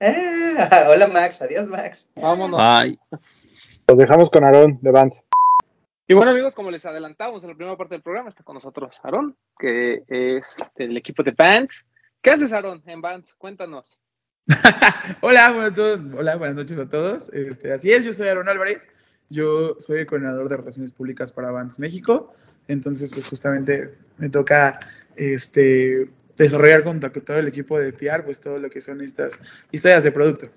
[0.00, 2.08] Ah, hola Max, adiós Max.
[2.16, 2.60] Vámonos.
[2.60, 2.98] Bye.
[3.86, 5.22] Los dejamos con Aarón de Vans.
[6.10, 8.98] Y bueno amigos, como les adelantamos en la primera parte del programa, está con nosotros
[9.02, 11.86] Aarón, que es del equipo de Bands.
[12.22, 13.34] ¿Qué haces Aarón en Bands?
[13.34, 14.00] Cuéntanos.
[15.20, 17.28] Hola, todos- hola, buenas noches a todos.
[17.34, 18.90] Este, así es, yo soy Aaron Álvarez.
[19.28, 22.32] Yo soy el coordinador de Relaciones Públicas para Vans México.
[22.68, 24.80] Entonces, pues justamente me toca
[25.14, 29.38] este, desarrollar con todo el equipo de PR, pues todo lo que son estas
[29.70, 30.48] historias de producto.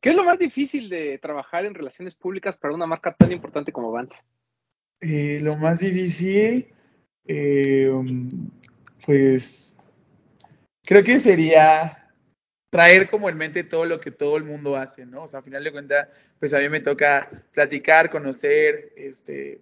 [0.00, 3.70] ¿Qué es lo más difícil de trabajar en relaciones públicas para una marca tan importante
[3.70, 4.26] como Vans?
[5.00, 6.66] Eh, lo más difícil,
[7.26, 7.90] eh,
[9.04, 9.78] pues
[10.84, 12.12] creo que sería
[12.70, 15.22] traer como en mente todo lo que todo el mundo hace, ¿no?
[15.22, 16.08] O sea, a final de cuentas,
[16.40, 19.60] pues a mí me toca platicar, conocer, este,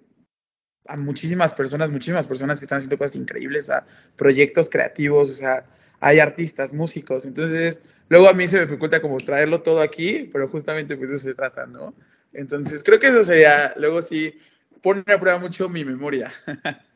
[0.86, 5.66] a muchísimas personas, muchísimas personas que están haciendo cosas increíbles, a proyectos creativos, o sea,
[6.00, 10.48] hay artistas, músicos, entonces luego a mí se me dificulta como traerlo todo aquí, pero
[10.48, 11.94] justamente pues eso se trata, ¿no?
[12.32, 14.38] Entonces creo que eso sería, luego sí,
[14.86, 16.32] pone a prueba mucho mi memoria.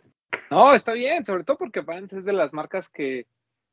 [0.48, 3.26] No, está bien, sobre todo porque Vans es de las marcas que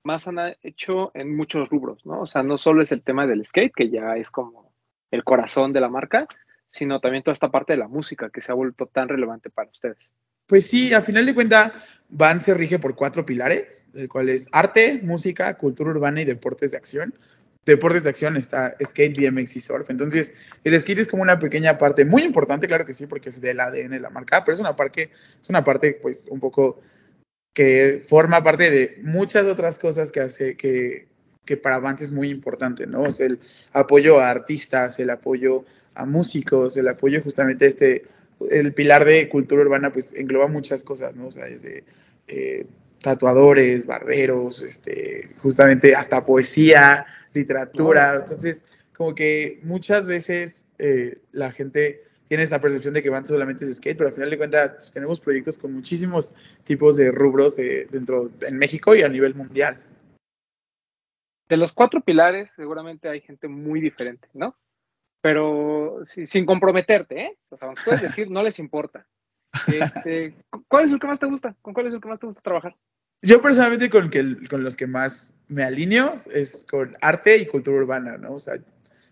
[0.03, 2.21] más han hecho en muchos rubros, ¿no?
[2.21, 4.71] O sea, no solo es el tema del skate, que ya es como
[5.09, 6.27] el corazón de la marca,
[6.69, 9.69] sino también toda esta parte de la música que se ha vuelto tan relevante para
[9.69, 10.11] ustedes.
[10.47, 11.73] Pues sí, a final de cuentas,
[12.09, 16.71] Van se rige por cuatro pilares, el cual es arte, música, cultura urbana y deportes
[16.71, 17.13] de acción.
[17.67, 19.89] Deportes de acción está skate, BMX y surf.
[19.89, 23.41] Entonces, el skate es como una pequeña parte muy importante, claro que sí, porque es
[23.41, 25.11] del ADN de la marca, pero es una parte,
[25.41, 26.81] es una parte, pues, un poco
[27.53, 31.07] que forma parte de muchas otras cosas que hace que,
[31.43, 33.01] que para Vans es muy importante, ¿no?
[33.01, 33.39] O sea, el
[33.73, 35.65] apoyo a artistas, el apoyo
[35.95, 38.03] a músicos, el apoyo justamente a este
[38.51, 41.27] el pilar de cultura urbana pues engloba muchas cosas, ¿no?
[41.27, 41.83] O sea, desde
[42.27, 42.65] eh,
[43.01, 48.15] tatuadores, barberos, este, justamente hasta poesía, literatura.
[48.15, 48.63] Entonces,
[48.95, 53.77] como que muchas veces eh, la gente tiene esta percepción de que van solamente es
[53.77, 57.87] skate, pero al final de cuentas pues, tenemos proyectos con muchísimos tipos de rubros eh,
[57.89, 59.81] dentro en México y a nivel mundial.
[61.47, 64.57] De los cuatro pilares, seguramente hay gente muy diferente, ¿no?
[65.21, 67.37] Pero sí, sin comprometerte, ¿eh?
[67.49, 69.07] O sea, puedes decir, no les importa.
[69.67, 70.35] Este,
[70.67, 71.55] ¿Cuál es el que más te gusta?
[71.61, 72.75] ¿Con cuál es el que más te gusta trabajar?
[73.21, 77.77] Yo personalmente con, que, con los que más me alineo es con arte y cultura
[77.77, 78.33] urbana, ¿no?
[78.33, 78.55] O sea,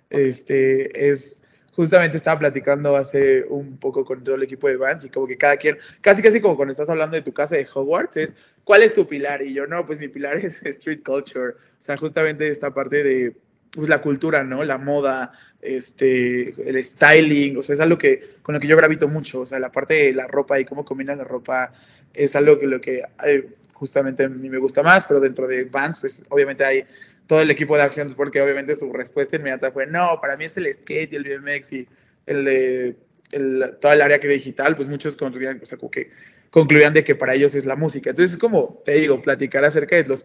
[0.09, 1.41] este es
[1.71, 5.37] justamente estaba platicando hace un poco con todo el equipo de Vans y como que
[5.37, 8.81] cada quien, casi casi como cuando estás hablando de tu casa de Hogwarts, es ¿cuál
[8.81, 9.41] es tu pilar?
[9.41, 13.35] Y yo, no, pues mi pilar es street culture, o sea, justamente esta parte de
[13.71, 14.63] pues la cultura, ¿no?
[14.63, 19.09] La moda, este, el styling, o sea, es algo que con lo que yo gravito
[19.09, 21.73] mucho, o sea, la parte de la ropa y cómo combina la ropa
[22.13, 25.65] es algo que lo que eh, justamente a mí me gusta más, pero dentro de
[25.65, 26.85] Vans, pues obviamente hay
[27.27, 30.45] todo el equipo de Action Sport que obviamente su respuesta inmediata fue, no, para mí
[30.45, 31.87] es el skate y el BMX y
[32.25, 32.95] el, eh,
[33.31, 36.09] el, toda el área que digital, pues muchos concluían, o sea, como que
[36.55, 38.11] concluían de que para ellos es la música.
[38.11, 40.23] Entonces es como, te digo, platicar acerca de los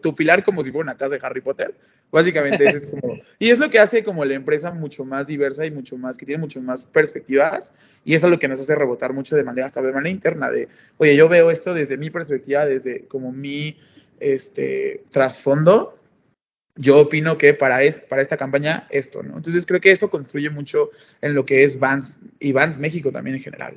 [0.00, 1.74] tu pilar como si fuera una casa de Harry Potter.
[2.10, 5.70] Básicamente es como, y es lo que hace como la empresa mucho más diversa y
[5.70, 7.74] mucho más, que tiene mucho más perspectivas,
[8.06, 10.50] y eso es lo que nos hace rebotar mucho de manera, hasta de manera interna,
[10.50, 13.76] de, oye, yo veo esto desde mi perspectiva, desde como mi,
[14.18, 15.98] este, trasfondo,
[16.74, 19.36] yo opino que para esta campaña esto, ¿no?
[19.36, 20.88] Entonces creo que eso construye mucho
[21.20, 23.74] en lo que es Vans y Vans México también en general.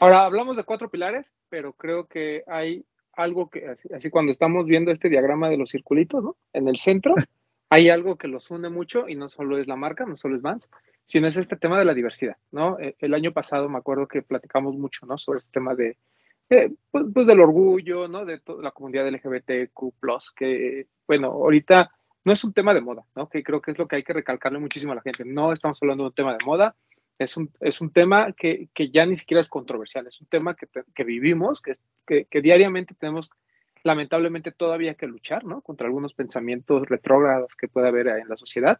[0.00, 2.84] Ahora, hablamos de cuatro pilares, pero creo que hay
[3.14, 6.36] algo que, así, así, cuando estamos viendo este diagrama de los circulitos, ¿no?
[6.52, 7.14] En el centro
[7.70, 10.42] hay algo que los une mucho y no solo es la marca, no solo es
[10.42, 10.70] Vans,
[11.04, 12.78] sino es este tema de la diversidad, ¿no?
[12.78, 15.18] Eh, el año pasado me acuerdo que platicamos mucho, ¿no?
[15.18, 15.98] Sobre este tema de,
[16.50, 18.24] eh, pues, pues, del orgullo, ¿no?
[18.24, 19.92] De toda la comunidad LGBTQ+,
[20.36, 21.90] que, bueno, ahorita
[22.24, 23.28] no es un tema de moda, ¿no?
[23.28, 25.24] Que creo que es lo que hay que recalcarle muchísimo a la gente.
[25.24, 26.76] No estamos hablando de un tema de moda,
[27.22, 30.54] es un, es un tema que, que ya ni siquiera es controversial, es un tema
[30.54, 31.72] que, que vivimos, que,
[32.06, 33.30] que, que diariamente tenemos
[33.84, 35.60] lamentablemente todavía que luchar, ¿no?
[35.62, 38.78] Contra algunos pensamientos retrógrados que puede haber en la sociedad.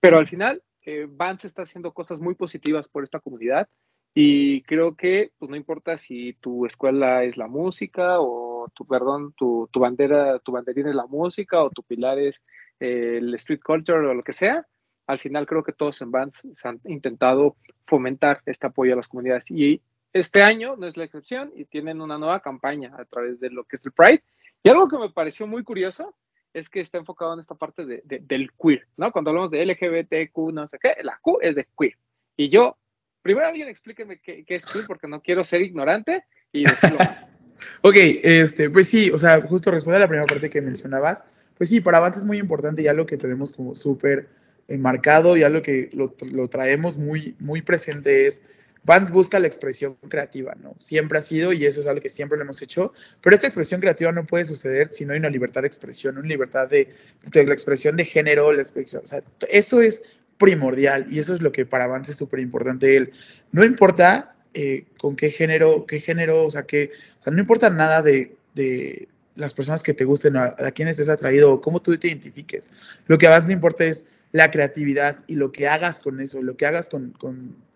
[0.00, 3.68] Pero al final, eh, Vance está haciendo cosas muy positivas por esta comunidad
[4.14, 9.34] y creo que, pues no importa si tu escuela es la música o tu, perdón,
[9.36, 12.42] tu, tu bandera, tu banderín es la música o tu pilar es
[12.80, 14.66] eh, el street culture o lo que sea,
[15.08, 17.56] al final creo que todos en Vance se han intentado
[17.86, 19.80] fomentar este apoyo a las comunidades y
[20.12, 23.64] este año no es la excepción y tienen una nueva campaña a través de lo
[23.64, 24.22] que es el Pride.
[24.62, 26.14] Y algo que me pareció muy curioso
[26.52, 29.10] es que está enfocado en esta parte de, de, del queer, ¿no?
[29.10, 31.94] Cuando hablamos de LGBTQ, no sé qué, la Q es de queer.
[32.36, 32.76] Y yo,
[33.22, 36.98] primero alguien explíqueme qué, es queer porque no quiero ser ignorante y decirlo.
[37.82, 41.26] Ok, este, pues sí, o sea, justo responde a la primera parte que mencionabas.
[41.56, 44.28] Pues sí, para Avance es muy importante ya lo que tenemos como súper
[44.68, 48.46] enmarcado, ya lo que lo, lo traemos muy, muy presente es
[48.84, 50.74] Vans busca la expresión creativa, ¿no?
[50.78, 53.80] Siempre ha sido y eso es algo que siempre lo hemos hecho, pero esta expresión
[53.80, 56.94] creativa no puede suceder si no hay una libertad de expresión, una libertad de,
[57.30, 60.02] de la expresión de género, la expresión, o sea, eso es
[60.38, 62.96] primordial y eso es lo que para Vans es súper importante.
[62.96, 63.12] El,
[63.52, 67.68] no importa eh, con qué género, qué género, o sea, que, o sea, no importa
[67.68, 71.82] nada de, de las personas que te gusten, a, a quién estés atraído o cómo
[71.82, 72.70] tú te identifiques.
[73.06, 74.06] Lo que más no importa es
[74.38, 77.12] la creatividad y lo que hagas con eso, lo que hagas con,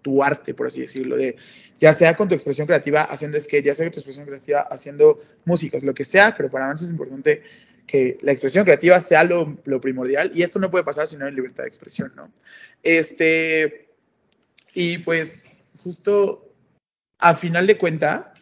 [0.00, 1.36] tu arte, por así decirlo, de
[1.80, 5.20] ya sea con tu expresión creativa haciendo skate, ya sea con tu expresión creativa haciendo
[5.44, 7.42] músicas, lo que sea, pero para mí es importante
[7.86, 11.26] que la expresión creativa sea lo, lo, primordial y esto no puede pasar si no
[11.26, 12.32] hay libertad de expresión, ¿no?
[12.84, 13.88] Este,
[14.72, 16.54] y pues justo
[17.18, 18.34] a final de cuenta,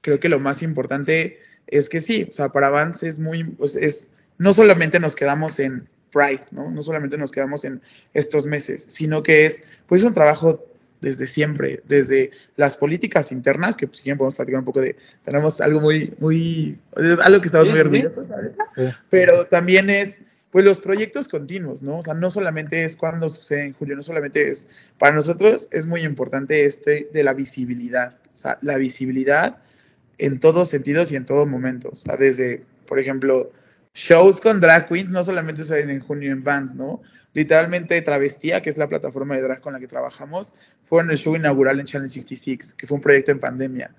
[0.00, 3.76] creo que lo más importante es que sí, o sea, para Vance es muy, pues
[3.76, 6.70] es, no solamente nos quedamos en Pride, ¿no?
[6.70, 7.80] No solamente nos quedamos en
[8.14, 10.64] estos meses, sino que es, pues, un trabajo
[11.00, 14.96] desde siempre, desde las políticas internas, que pues, si quieren podemos platicar un poco de,
[15.24, 18.64] tenemos algo muy, muy, es algo que estamos muy orgullosos, ahorita,
[19.08, 21.98] pero también es, pues, los proyectos continuos, ¿no?
[21.98, 25.86] O sea, no solamente es cuando sucede en julio, no solamente es, para nosotros es
[25.86, 29.58] muy importante este de la visibilidad, o sea, la visibilidad
[30.18, 33.52] en todos sentidos y en todo momento, o sea, desde, por ejemplo,
[33.98, 37.02] shows con drag queens no solamente salen en junio en Vans, ¿no?
[37.32, 41.18] Literalmente Travestía, que es la plataforma de drag con la que trabajamos, fue en el
[41.18, 43.90] show inaugural en Channel 66, que fue un proyecto en pandemia.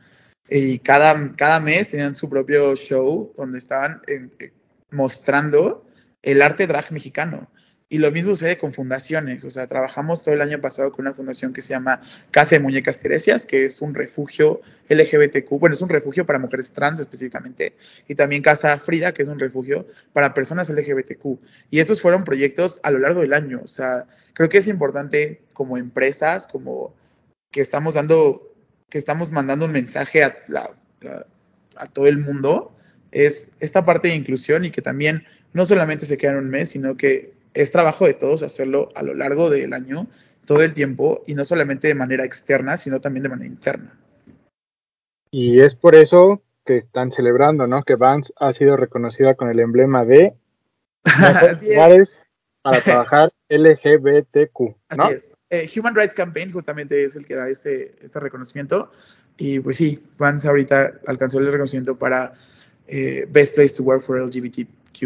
[0.49, 4.53] Y cada, cada mes tenían su propio show donde estaban eh,
[4.91, 5.85] mostrando
[6.21, 7.51] el arte drag mexicano.
[7.91, 9.43] Y lo mismo sucede con fundaciones.
[9.43, 12.59] O sea, trabajamos todo el año pasado con una fundación que se llama Casa de
[12.59, 15.49] Muñecas Teresias, que es un refugio LGBTQ.
[15.59, 17.75] Bueno, es un refugio para mujeres trans específicamente.
[18.07, 21.39] Y también Casa Frida, que es un refugio para personas LGBTQ.
[21.71, 23.61] Y estos fueron proyectos a lo largo del año.
[23.63, 26.93] O sea, creo que es importante como empresas, como
[27.49, 28.53] que estamos dando,
[28.89, 30.75] que estamos mandando un mensaje a, la,
[31.75, 32.71] a, todo el mundo,
[33.11, 36.69] es esta parte de inclusión y que también no solamente se queda en un mes,
[36.69, 40.07] sino que es trabajo de todos hacerlo a lo largo del año,
[40.45, 43.99] todo el tiempo, y no solamente de manera externa, sino también de manera interna.
[45.29, 47.83] Y es por eso que están celebrando, ¿no?
[47.83, 50.35] Que Vans ha sido reconocida con el emblema de
[51.63, 52.23] lugares
[52.61, 54.59] para trabajar LGBTQ,
[54.97, 55.03] ¿no?
[55.03, 55.31] Así es.
[55.49, 58.91] Eh, Human Rights Campaign justamente es el que da este, este reconocimiento.
[59.37, 62.33] Y pues sí, Vans ahorita alcanzó el reconocimiento para
[62.87, 64.17] eh, Best Place to Work for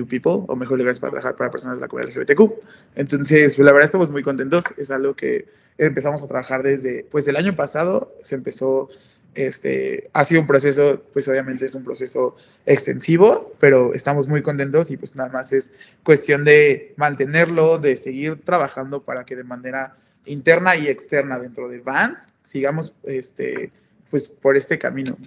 [0.01, 2.53] People, o mejor lugares para trabajar para personas de la comunidad LGBTQ.
[2.95, 4.65] Entonces, la verdad estamos muy contentos.
[4.77, 5.45] Es algo que
[5.77, 8.89] empezamos a trabajar desde, pues el año pasado se empezó,
[9.35, 12.35] este, ha sido un proceso, pues obviamente es un proceso
[12.65, 15.73] extensivo, pero estamos muy contentos y pues nada más es
[16.03, 21.79] cuestión de mantenerlo, de seguir trabajando para que de manera interna y externa dentro de
[21.79, 23.71] Vans sigamos, este,
[24.09, 25.17] pues por este camino.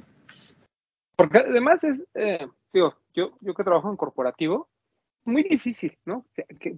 [1.16, 4.68] Porque además es, eh, digo, yo, yo que trabajo en corporativo,
[5.24, 6.24] muy difícil, ¿no?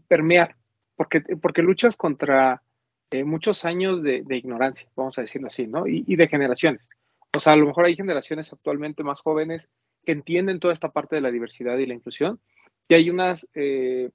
[0.08, 0.56] Permear,
[0.96, 2.62] porque, porque luchas contra
[3.10, 5.86] eh, muchos años de, ignorancia, vamos a decirlo así, ¿no?
[5.86, 6.88] Y, de generaciones.
[7.36, 9.70] O sea, a lo mejor hay generaciones actualmente más jóvenes
[10.04, 12.40] que entienden toda esta parte de la diversidad y la inclusión,
[12.88, 14.10] y hay unas, eh,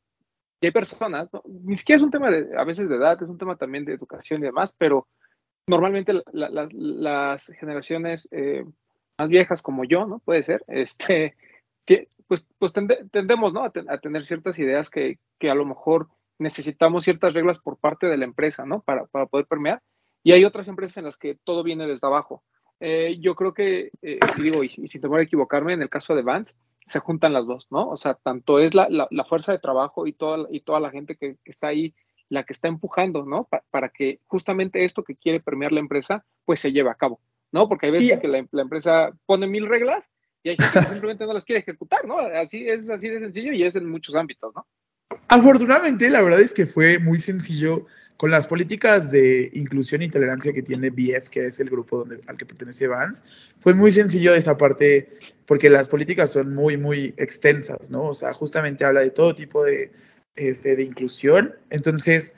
[0.62, 1.44] y hay personas, ¿no?
[1.46, 3.94] ni siquiera es un tema de, a veces de edad, es un tema también de
[3.94, 5.08] educación y demás, pero
[5.68, 8.66] normalmente la, la, las, las generaciones eh,
[9.20, 10.20] más viejas como yo, ¿no?
[10.20, 11.36] Puede ser, este,
[11.86, 13.64] que, pues, pues tende, tendemos, ¿no?
[13.64, 16.08] A, ten, a, tener ciertas ideas que, que, a lo mejor
[16.40, 18.82] necesitamos ciertas reglas por parte de la empresa, ¿no?
[18.82, 19.82] Para, para poder permear.
[20.24, 22.44] Y hay otras empresas en las que todo viene desde abajo.
[22.80, 25.90] Eh, yo creo que, eh, y digo, y, y sin temor a equivocarme, en el
[25.90, 26.56] caso de Vance,
[26.86, 27.90] se juntan las dos, ¿no?
[27.90, 30.90] O sea, tanto es la, la, la fuerza de trabajo y toda, y toda la
[30.92, 31.94] gente que, que está ahí,
[32.30, 33.46] la que está empujando, ¿no?
[33.46, 37.20] Pa, para que justamente esto que quiere permear la empresa, pues se lleve a cabo,
[37.52, 37.70] ¿no?
[37.70, 40.10] Porque hay veces Y- que la, la empresa pone mil reglas
[40.44, 42.20] y hay gente que simplemente no las quiere ejecutar, ¿no?
[42.20, 44.68] Así es así de sencillo y es en muchos ámbitos, ¿no?
[45.30, 47.86] Afortunadamente, la verdad es que fue muy sencillo
[48.18, 52.20] con las políticas de inclusión y tolerancia que tiene BF, que es el grupo donde,
[52.28, 53.24] al que pertenece Vance.
[53.60, 55.10] Fue muy sencillo esa parte
[55.46, 58.04] porque las políticas son muy, muy extensas, ¿no?
[58.10, 59.92] O sea, justamente habla de todo tipo de,
[60.36, 61.56] este, de inclusión.
[61.70, 62.36] Entonces,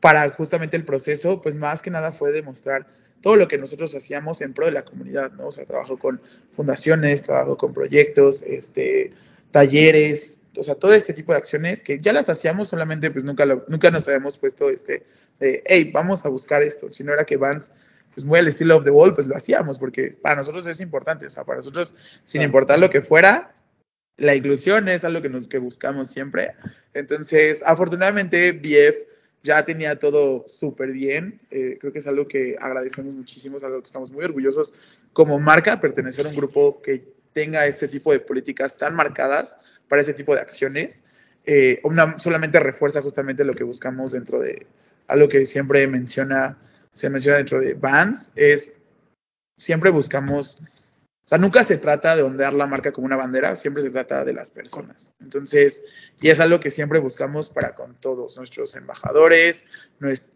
[0.00, 2.86] para justamente el proceso, pues más que nada fue demostrar
[3.20, 5.48] todo lo que nosotros hacíamos en pro de la comunidad, ¿no?
[5.48, 6.20] O sea, trabajo con
[6.52, 9.12] fundaciones, trabajo con proyectos, este,
[9.50, 13.44] talleres, o sea, todo este tipo de acciones que ya las hacíamos, solamente pues nunca,
[13.44, 15.04] lo, nunca nos habíamos puesto este,
[15.38, 17.72] de, hey, vamos a buscar esto, sino era que Vance,
[18.14, 21.26] pues muy al estilo of the wall, pues lo hacíamos, porque para nosotros es importante,
[21.26, 21.94] o sea, para nosotros,
[22.24, 23.54] sin importar lo que fuera,
[24.16, 26.54] la inclusión es algo que, nos, que buscamos siempre.
[26.94, 29.15] Entonces, afortunadamente, BF
[29.46, 31.40] ya tenía todo súper bien.
[31.50, 34.74] Eh, creo que es algo que agradecemos muchísimo, es algo que estamos muy orgullosos
[35.12, 39.56] como marca, pertenecer a un grupo que tenga este tipo de políticas tan marcadas
[39.88, 41.04] para ese tipo de acciones.
[41.44, 44.66] Eh, una, solamente refuerza justamente lo que buscamos dentro de
[45.06, 46.58] algo que siempre menciona,
[46.92, 48.72] se menciona dentro de Vans, es
[49.56, 50.60] siempre buscamos
[51.26, 54.24] o sea, nunca se trata de ondear la marca como una bandera, siempre se trata
[54.24, 55.12] de las personas.
[55.20, 55.82] Entonces,
[56.20, 59.66] y es algo que siempre buscamos para con todos nuestros embajadores,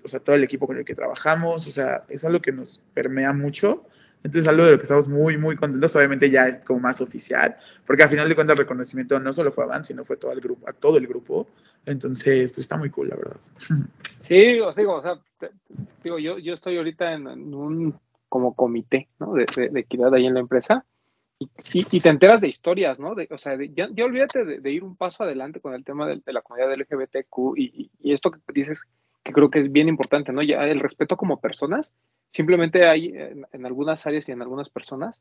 [0.02, 2.82] o sea, todo el equipo con el que trabajamos, o sea, es algo que nos
[2.92, 3.86] permea mucho.
[4.24, 7.56] Entonces, algo de lo que estamos muy, muy contentos, obviamente ya es como más oficial,
[7.86, 10.32] porque al final de cuentas el reconocimiento no solo fue a Van, sino fue todo
[10.32, 11.46] el grupo, a todo el grupo.
[11.86, 13.36] Entonces, pues está muy cool, la verdad.
[14.22, 15.20] Sí, os digo, o sea,
[16.04, 17.98] digo, yo, yo estoy ahorita en, en un
[18.30, 19.34] como comité, ¿no?
[19.34, 20.86] De, de- de equidad ahí en la empresa
[21.38, 23.14] y, y- y te enteras de historias, ¿no?
[23.14, 26.06] De, o sea, de- ya, ya olvídate de, ir un paso adelante con el tema
[26.08, 28.82] de, la comunidad LGBTQ y- y esto que dices
[29.24, 30.42] que creo que es bien importante, ¿no?
[30.42, 31.94] Ya el respeto como personas,
[32.32, 35.20] simplemente hay en, en algunas áreas y en algunas personas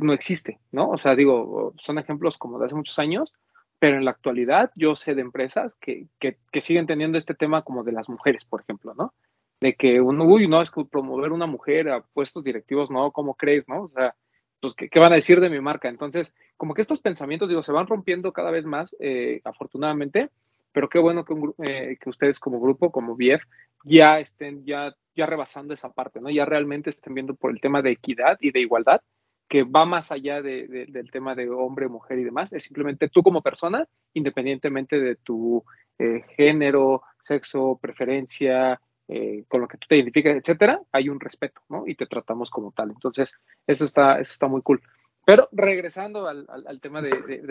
[0.00, 0.88] no existe, ¿no?
[0.90, 3.32] O sea, digo, son ejemplos como de hace muchos años,
[3.78, 7.62] pero en la actualidad yo sé de empresas que, que, que siguen teniendo este tema
[7.62, 9.14] como de las mujeres, por ejemplo, ¿no?
[9.60, 13.34] De que uno, uy, no, es que promover una mujer a puestos directivos, no, ¿cómo
[13.34, 13.82] crees, no?
[13.82, 14.14] O sea,
[14.60, 15.88] pues, ¿qué, qué van a decir de mi marca?
[15.88, 20.30] Entonces, como que estos pensamientos, digo, se van rompiendo cada vez más, eh, afortunadamente,
[20.72, 23.44] pero qué bueno que, un, eh, que ustedes como grupo, como BF,
[23.84, 26.30] ya estén ya, ya rebasando esa parte, ¿no?
[26.30, 29.02] Ya realmente estén viendo por el tema de equidad y de igualdad,
[29.48, 33.22] que va más allá de- del tema de hombre, mujer y demás, es simplemente tú
[33.22, 35.64] como persona, independientemente de tu
[35.98, 38.80] eh, género, sexo, preferencia,
[39.12, 41.82] eh, con lo que tú te identificas, etcétera, hay un respeto, ¿no?
[41.84, 42.90] Y te tratamos como tal.
[42.90, 43.34] Entonces,
[43.66, 44.80] eso está, eso está muy cool.
[45.26, 46.46] Pero regresando al,
[46.80, 47.44] tema de, de,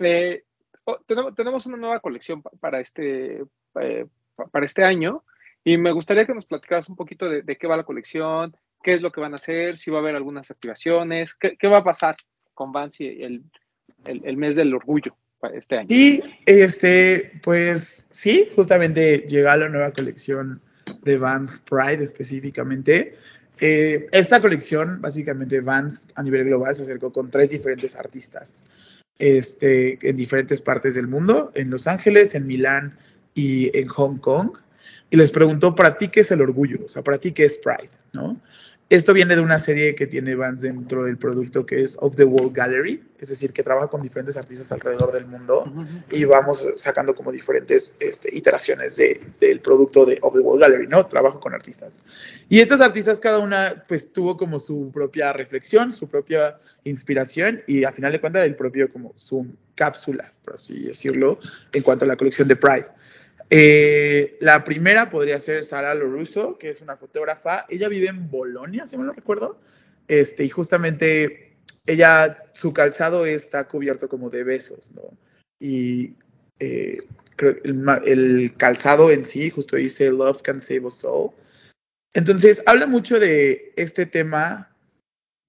[0.00, 0.44] eh,
[1.36, 3.42] tenemos, una nueva colección pa- para este,
[3.80, 4.06] eh,
[4.36, 5.24] pa- para este año
[5.64, 9.02] y me gustaría que nos platicaras un poquito de, qué va la colección, qué es
[9.02, 12.16] lo que van a hacer, si va a haber algunas activaciones, qué, va a pasar
[12.54, 13.44] con Vans y el,
[14.36, 15.16] mes del orgullo
[15.54, 15.84] este.
[15.88, 20.60] Sí, este, pues sí, justamente llega la nueva colección
[21.02, 23.16] de Vans Pride específicamente.
[23.60, 28.64] Eh, esta colección, básicamente Vans a nivel global, se acercó con tres diferentes artistas
[29.18, 32.96] este, en diferentes partes del mundo, en Los Ángeles, en Milán
[33.34, 34.56] y en Hong Kong.
[35.10, 36.78] Y les preguntó, ¿para ti qué es el orgullo?
[36.84, 37.90] O sea, ¿para ti qué es Pride?
[38.12, 38.40] ¿No?
[38.90, 42.24] Esto viene de una serie que tiene Vans dentro del producto que es Of the
[42.24, 46.04] World Gallery, es decir, que trabaja con diferentes artistas alrededor del mundo uh -huh.
[46.10, 50.88] y vamos sacando como diferentes este, iteraciones de, del producto de Of the World Gallery,
[50.88, 51.06] ¿no?
[51.06, 52.02] Trabajo con artistas.
[52.48, 57.84] Y estas artistas, cada una, pues tuvo como su propia reflexión, su propia inspiración y
[57.84, 61.38] a final de cuentas el propio como su cápsula, por así decirlo,
[61.72, 62.86] en cuanto a la colección de Pride.
[63.52, 67.66] Eh, la primera podría ser Sara Loruso, que es una fotógrafa.
[67.68, 69.60] Ella vive en Bolonia, si me lo recuerdo.
[70.06, 75.16] Este, y justamente ella, su calzado está cubierto como de besos, ¿no?
[75.58, 76.14] Y
[76.60, 77.00] eh,
[77.64, 81.32] el, el, calzado en sí justo dice Love can save us all.
[82.14, 84.74] Entonces, habla mucho de este tema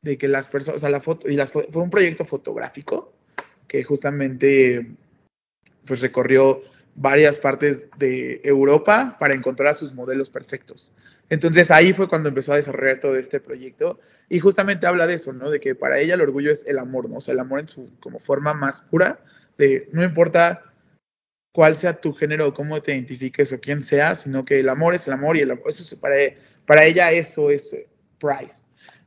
[0.04, 3.14] de que las personas, o sea, la foto, y las, fue un proyecto fotográfico
[3.68, 4.86] que justamente
[5.86, 6.62] pues recorrió
[6.96, 10.96] varias partes de Europa para encontrar a sus modelos perfectos.
[11.30, 15.32] Entonces ahí fue cuando empezó a desarrollar todo este proyecto y justamente habla de eso,
[15.34, 15.50] ¿no?
[15.50, 17.18] De que para ella el orgullo es el amor, ¿no?
[17.18, 19.24] O sea, el amor en su como forma más pura,
[19.58, 20.64] de no importa
[21.54, 24.96] cuál sea tu género o cómo te identifiques o quién sea, sino que el amor
[24.96, 26.16] es el amor y el amor, eso es para,
[26.66, 27.76] para ella eso es
[28.20, 28.52] pride.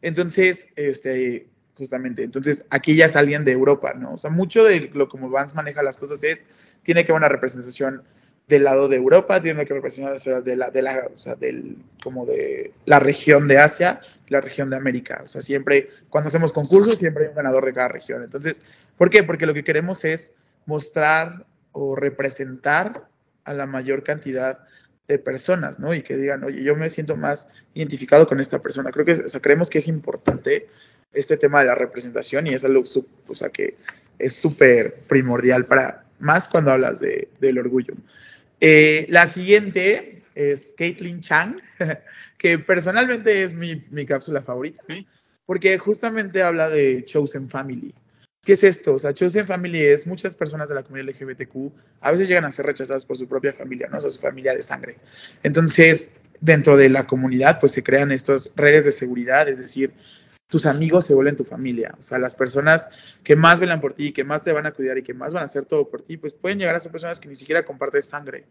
[0.03, 4.15] Entonces, este, justamente, entonces aquí ya alguien de Europa, ¿no?
[4.15, 6.47] O sea, mucho de lo como Vance maneja las cosas es,
[6.85, 8.03] tiene que haber una representación
[8.47, 12.27] del lado de Europa, tiene que representar de la, de la, o sea, del, como
[12.27, 15.23] de la región de Asia, la región de América.
[15.25, 18.23] O sea, siempre, cuando hacemos concursos, siempre hay un ganador de cada región.
[18.23, 18.63] Entonces,
[18.99, 19.23] ¿por qué?
[19.23, 20.35] Porque lo que queremos es
[20.67, 23.09] mostrar o representar
[23.45, 24.59] a la mayor cantidad
[25.09, 25.95] de personas, ¿no?
[25.95, 28.91] Y que digan, oye, yo me siento más identificado con esta persona.
[28.91, 30.69] Creo que, o sea, creemos que es importante
[31.13, 32.83] este tema de la representación y es algo,
[33.29, 33.77] o sea, que
[34.19, 37.95] es súper primordial para, más cuando hablas de, del orgullo.
[38.61, 41.61] Eh, la siguiente es Caitlin Chang,
[42.39, 44.83] que personalmente es mi, mi cápsula favorita,
[45.47, 47.95] porque justamente habla de Chosen Family.
[48.45, 48.95] ¿Qué es esto?
[48.95, 52.53] O sea, Chosen Family es muchas personas de la comunidad LGBTQ a veces llegan a
[52.53, 53.99] ser rechazadas por su propia familia, ¿no?
[53.99, 54.97] O sea, su familia de sangre.
[55.43, 56.11] Entonces,
[56.41, 59.93] dentro de la comunidad, pues se crean estas redes de seguridad, es decir,
[60.55, 61.97] tus amigos se vuelven tu familia.
[61.99, 62.89] O sea, las personas
[63.25, 65.43] que más velan por ti, que más te van a cuidar y que más van
[65.43, 68.05] a hacer todo por ti, pues pueden llegar a ser personas que ni siquiera compartes
[68.07, 68.45] sangre.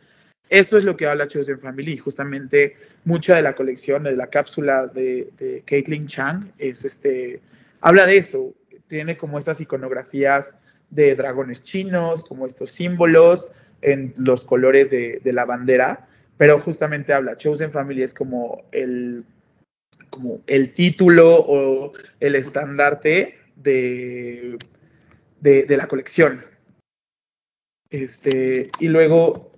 [0.49, 1.97] Esto es lo que habla Chosen Family.
[1.97, 2.75] Justamente
[3.05, 7.39] mucha de la colección, de la cápsula de, de Caitlin Chang, es este,
[7.79, 8.53] habla de eso
[8.87, 10.57] tiene como estas iconografías
[10.89, 13.49] de dragones chinos, como estos símbolos
[13.81, 19.23] en los colores de, la bandera, pero justamente habla, Chosen Family es como el,
[20.13, 24.59] como el título o el estandarte de,
[25.41, 26.45] de, la colección.
[27.89, 29.51] Este, y luego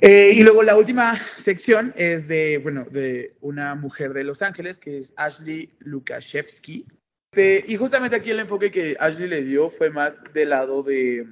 [0.00, 4.78] eh, y luego la última sección es de, bueno, de una mujer de Los Ángeles,
[4.78, 6.86] que es Ashley Lukashevsky.
[7.30, 11.28] Este, y justamente aquí el enfoque que Ashley le dio fue más del lado de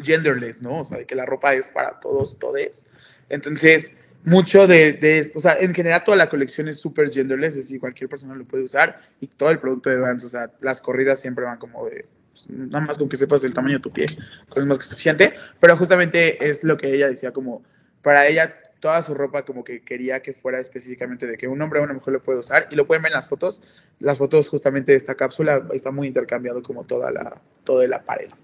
[0.00, 0.82] genderless, ¿no?
[0.82, 2.88] O sea, de que la ropa es para todos, todes.
[3.28, 7.64] Entonces, mucho de, esto, o sea, en general toda la colección es súper genderless, es
[7.64, 10.80] decir, cualquier persona lo puede usar y todo el producto de Vans, o sea, las
[10.80, 13.90] corridas siempre van como de, pues, nada más con que sepas el tamaño de tu
[13.90, 14.06] pie,
[14.48, 17.62] con es más que suficiente, pero justamente es lo que ella decía como,
[18.02, 21.80] para ella toda su ropa como que quería que fuera específicamente de que un hombre
[21.80, 23.62] o una mujer lo puede usar y lo pueden ver en las fotos.
[23.98, 28.36] Las fotos justamente de esta cápsula está muy intercambiado como toda la, todo el aparelho.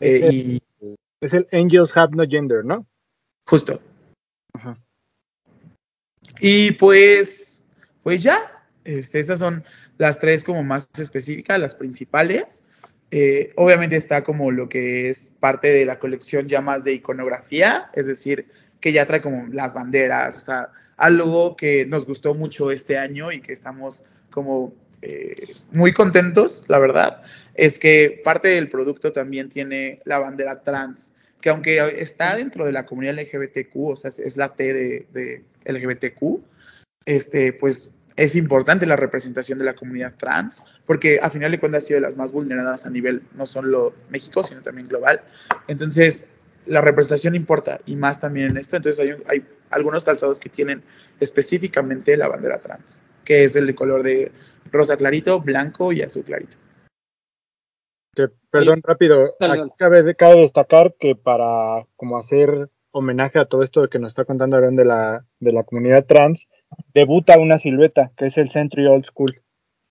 [0.00, 0.62] Eh, es, y,
[1.20, 2.86] es el Angels Have No Gender, ¿no?
[3.46, 3.80] Justo.
[6.46, 7.64] Y pues,
[8.02, 8.38] pues ya,
[8.84, 9.64] este, esas son
[9.96, 12.64] las tres como más específicas, las principales.
[13.10, 17.88] Eh, obviamente está como lo que es parte de la colección ya más de iconografía,
[17.94, 18.46] es decir,
[18.78, 20.68] que ya trae como las banderas, o sea,
[20.98, 26.78] algo que nos gustó mucho este año y que estamos como eh, muy contentos, la
[26.78, 27.22] verdad,
[27.54, 31.14] es que parte del producto también tiene la bandera trans,
[31.44, 36.40] que aunque está dentro de la comunidad LGBTQ, o sea, es la T de, LGBTQ,
[37.04, 41.84] este, pues es importante la representación de la comunidad trans, porque a final de cuentas
[41.84, 45.20] ha sido de las más vulneradas a nivel no solo México, sino también global.
[45.68, 46.24] Entonces,
[46.64, 48.76] la representación importa y más también en esto.
[48.76, 50.82] Entonces hay, hay algunos calzados que tienen
[51.20, 54.32] específicamente la bandera trans, que es el de color de
[54.72, 56.56] rosa clarito, blanco y azul clarito.
[58.50, 59.34] Perdón, rápido.
[59.78, 64.56] Cabe, cabe, destacar que para como hacer homenaje a todo esto que nos está contando
[64.56, 66.48] Aaron de la, de la comunidad trans,
[66.92, 69.40] debuta una silueta, que es el Century Old School.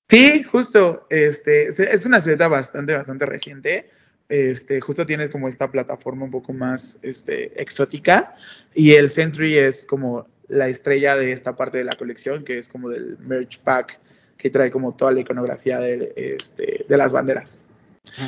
[0.09, 1.05] Sí, justo.
[1.09, 3.89] Este, es una silueta bastante, bastante reciente
[4.29, 8.35] este, justo tiene como esta plataforma un poco más este, exótica
[8.73, 12.67] y el Sentry es como la estrella de esta parte de la colección que es
[12.67, 13.99] como del merch pack
[14.37, 17.61] que trae como toda la iconografía de, este, de las banderas.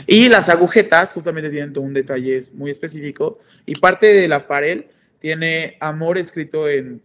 [0.07, 4.85] Y las agujetas justamente tienen todo un detalle muy específico y parte de la pared
[5.19, 7.01] tiene amor escrito en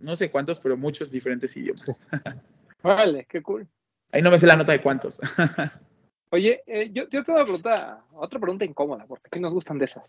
[0.00, 2.06] no sé cuántos, pero muchos diferentes idiomas.
[2.82, 3.66] Vale, qué cool.
[4.12, 5.20] Ahí no me sé la nota de cuántos.
[6.30, 9.84] Oye, eh, yo, yo tengo una pregunta, otra pregunta incómoda, porque aquí nos gustan de
[9.84, 10.04] esas.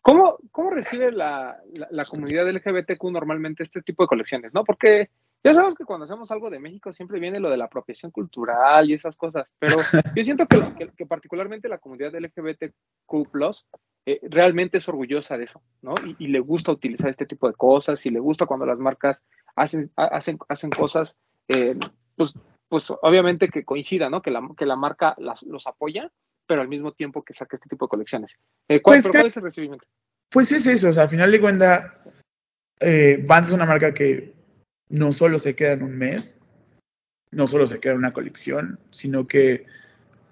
[0.00, 1.60] ¿Cómo, cómo recibe la,
[1.90, 4.54] la, comunidad LGBTQ normalmente este tipo de colecciones?
[4.54, 4.64] ¿no?
[4.64, 5.10] Porque
[5.44, 8.90] ya sabemos que cuando hacemos algo de México siempre viene lo de la apropiación cultural
[8.90, 9.76] y esas cosas, pero
[10.16, 12.74] yo siento que, que, particularmente la comunidad LGBTQ
[14.06, 15.94] eh, realmente es orgullosa de eso, ¿no?
[16.04, 19.24] Y, y, le gusta utilizar este tipo de cosas y le gusta cuando las marcas
[19.54, 21.18] hacen, hacen, hacen cosas
[21.48, 21.76] eh,
[22.16, 22.34] pues,
[22.68, 24.20] pues obviamente que coincida, ¿no?
[24.20, 26.12] Que la, que la marca los apoya,
[26.46, 28.36] pero al mismo tiempo que saque este tipo de colecciones.
[28.68, 29.86] Eh, ¿cuál, pues es el recibimiento?
[30.30, 31.92] Pues es eso, o sea, al final de cuentas,
[32.80, 34.34] eh, Vans es una marca que
[34.88, 36.40] no solo se queda en un mes,
[37.30, 39.66] no solo se queda en una colección, sino que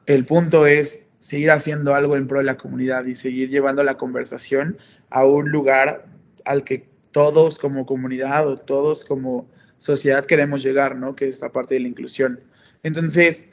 [0.07, 3.97] el punto es seguir haciendo algo en pro de la comunidad y seguir llevando la
[3.97, 4.79] conversación
[5.11, 6.07] a un lugar
[6.45, 9.49] al que todos como comunidad o todos como
[9.79, 11.17] sociedad queremos llegar, ¿no?
[11.17, 12.41] Que es la parte de la inclusión.
[12.83, 13.49] Entonces,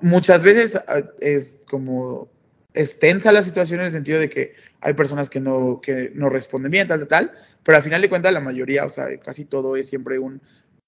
[0.00, 2.28] muchas veces ah, es como
[2.74, 6.28] es tensa la situación en el sentido de que hay personas que no, que no
[6.28, 7.32] responden bien, tal, tal, tal,
[7.62, 10.40] pero al final de cuentas la mayoría, o sea, casi todo es siempre un,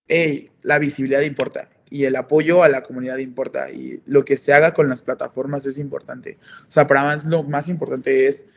[0.09, 4.53] hey, la visibilidad importa y el apoyo a la comunidad importa y lo que se
[4.53, 6.39] haga con las plataformas es importante.
[6.67, 8.49] O sea, para más lo más importante es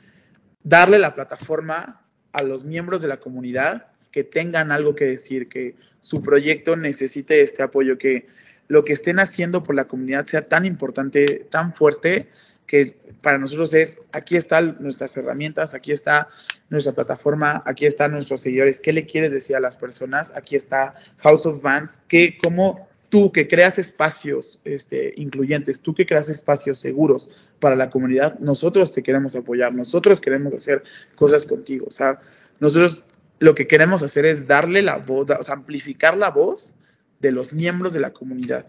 [0.63, 2.01] darle la plataforma
[2.32, 7.41] a los miembros de la comunidad que tengan algo que decir, que su proyecto necesite
[7.41, 8.28] este apoyo, que
[8.68, 12.30] lo que estén haciendo por la comunidad sea tan importante, tan fuerte,
[12.68, 16.28] que para nosotros es, aquí están nuestras herramientas, aquí está
[16.70, 20.34] nuestra plataforma, aquí están nuestros seguidores, ¿qué le quieres decir a las personas?
[20.36, 26.05] Aquí está House of Vans, que como tú que creas espacios este, incluyentes, tú que
[26.05, 30.84] creas espacios seguros para la comunidad, nosotros te queremos apoyar, nosotros queremos hacer
[31.15, 32.20] cosas contigo, o sea,
[32.59, 33.05] nosotros
[33.39, 36.76] lo que queremos hacer es darle la voz, amplificar la voz
[37.20, 38.68] de los miembros de la comunidad.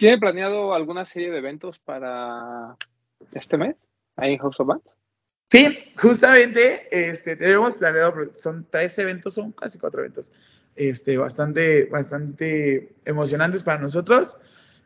[0.00, 2.74] ¿Tiene planeado alguna serie de eventos para
[3.34, 3.76] este mes
[4.16, 4.94] ahí en House of Bands?
[5.50, 10.32] Sí, justamente este, tenemos planeado, son tres eventos, son casi cuatro eventos,
[10.74, 14.40] este, bastante, bastante emocionantes para nosotros.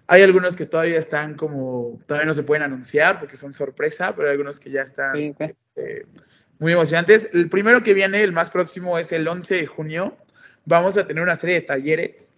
[0.08, 4.26] Hay algunos que todavía están como, todavía no se pueden anunciar porque son sorpresa, pero
[4.26, 5.40] hay algunos que ya están Sí, ok.
[5.42, 6.06] este,
[6.58, 7.30] muy emocionantes.
[7.32, 10.16] El primero que viene, el más próximo, es el 11 de junio.
[10.64, 12.34] Vamos a tener una serie de talleres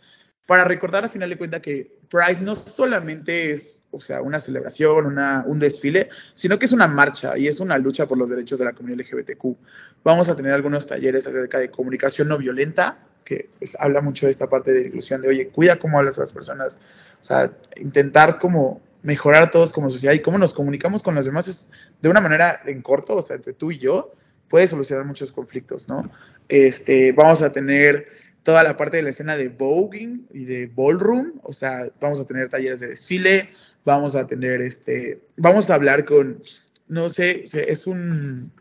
[0.47, 5.07] para recordar a final de cuentas que Pride no solamente es, o sea, una celebración,
[5.07, 8.59] una, un desfile, sino que es una marcha y es una lucha por los derechos
[8.59, 9.57] de la comunidad LGBTQ.
[10.04, 14.32] Vamos a tener algunos talleres acerca de comunicación no violenta, que pues, habla mucho de
[14.32, 16.80] esta parte de inclusión, de, oye, cuida cómo hablas a las personas,
[17.20, 21.46] o sea, intentar como mejorar todos como sociedad y cómo nos comunicamos con los demás
[21.46, 21.70] es
[22.02, 24.12] de una manera en corto, o sea, entre tú y yo,
[24.48, 26.11] puede solucionar muchos conflictos, ¿no?
[26.48, 28.09] Este, vamos a tener
[28.47, 32.26] toda la parte de la escena de voguing y de ballroom, o sea, vamos a
[32.28, 33.51] tener talleres de desfile,
[33.84, 36.40] vamos a tener este, vamos a hablar con,
[36.86, 38.53] no sé, es un,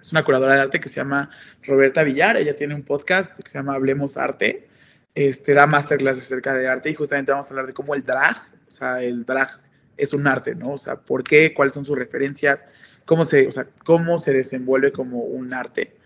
[0.00, 1.28] es una curadora de arte que se llama
[1.62, 4.66] Roberta Villar, ella tiene un podcast que se llama Hablemos Arte,
[5.14, 8.34] este, da masterclass acerca de arte y justamente vamos a hablar de cómo el drag,
[8.66, 9.60] o sea, el drag
[9.98, 10.70] es un arte, ¿no?
[10.70, 11.52] O sea, ¿por qué?
[11.52, 12.66] ¿Cuáles son sus referencias?
[13.04, 15.98] ¿Cómo se, o sea, cómo se desenvuelve como un arte?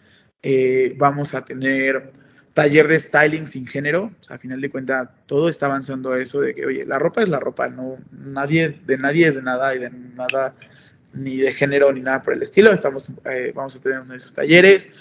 [0.42, 2.20] Eh, vamos a tener
[2.54, 6.20] taller de styling sin género, o sea, a final de cuentas todo está avanzando a
[6.20, 9.42] eso de que, oye, la ropa es la ropa, no, nadie, de nadie es de
[9.42, 10.54] nada y de nada,
[11.14, 12.72] ni de género ni nada por el estilo.
[12.72, 14.92] Estamos, eh, vamos a tener uno de esos talleres,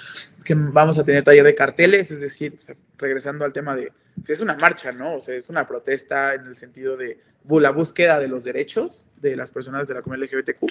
[0.44, 2.58] que vamos a tener taller de carteles, es decir,
[2.98, 3.92] regresando al tema de,
[4.28, 5.16] es una marcha, ¿no?
[5.16, 9.36] O sea, es una protesta en el sentido de la búsqueda de los derechos de
[9.36, 10.64] las personas de la comunidad LGBTQ.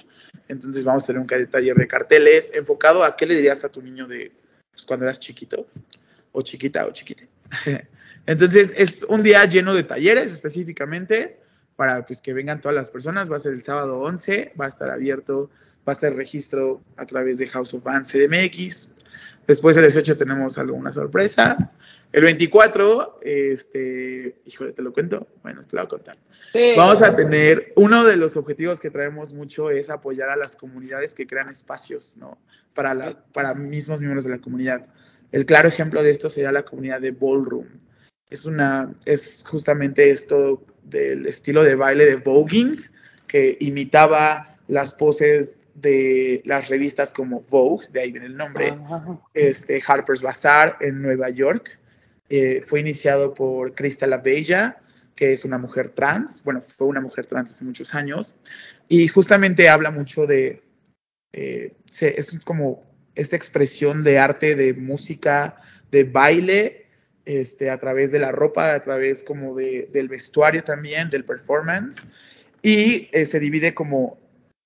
[0.49, 3.83] Entonces vamos a tener un taller de carteles enfocado a qué le dirías a tu
[3.83, 4.33] niño de
[4.73, 5.67] pues, cuando eras chiquito
[6.33, 7.29] o chiquita o chiquite.
[8.27, 11.41] Entonces es un día lleno de talleres específicamente
[11.77, 13.31] para pues, que vengan todas las personas.
[13.31, 15.51] Va a ser el sábado 11, va a estar abierto,
[15.89, 18.91] va a estar registro a través de House of Fans CDMX.
[19.47, 21.73] Después el 18 tenemos alguna sorpresa.
[22.13, 25.27] El 24, este, híjole, te lo cuento.
[25.43, 26.19] Bueno, te lo voy a contar.
[26.53, 26.73] Sí.
[26.77, 31.15] Vamos a tener, uno de los objetivos que traemos mucho es apoyar a las comunidades
[31.15, 32.39] que crean espacios, ¿no?
[32.75, 34.89] Para, la, para mismos miembros de la comunidad.
[35.33, 37.67] El claro ejemplo de esto sería la comunidad de Ballroom.
[38.29, 42.81] Es una, es justamente esto del estilo de baile de voguing
[43.27, 48.77] que imitaba las poses de las revistas como Vogue, de ahí viene el nombre,
[49.35, 51.79] este, Harper's Bazaar en Nueva York.
[52.29, 54.81] Eh, fue iniciado por Crystal Abella,
[55.15, 58.39] que es una mujer trans, bueno, fue una mujer trans hace muchos años,
[58.89, 60.63] y justamente habla mucho de,
[61.33, 65.57] eh, se, es como esta expresión de arte, de música,
[65.91, 66.87] de baile,
[67.25, 72.07] este, a través de la ropa, a través como de, del vestuario también, del performance,
[72.63, 74.19] y eh, se divide como,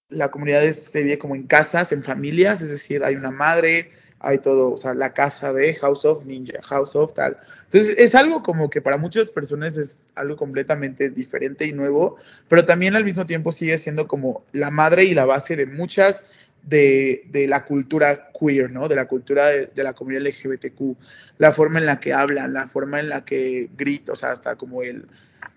[0.09, 3.91] la comunidad se divide como en casas, en familias, es decir, hay una madre,
[4.21, 7.37] hay todo, o sea, la casa de House of Ninja, House of tal.
[7.65, 12.17] Entonces, es algo como que para muchas personas es algo completamente diferente y nuevo,
[12.49, 16.25] pero también al mismo tiempo sigue siendo como la madre y la base de muchas
[16.67, 18.89] de, de, la cultura queer, ¿no?
[18.89, 20.97] De la cultura de, de, la comunidad LGBTQ,
[21.39, 24.57] la forma en la que hablan, la forma en la que grita, o sea, hasta
[24.57, 25.07] como el...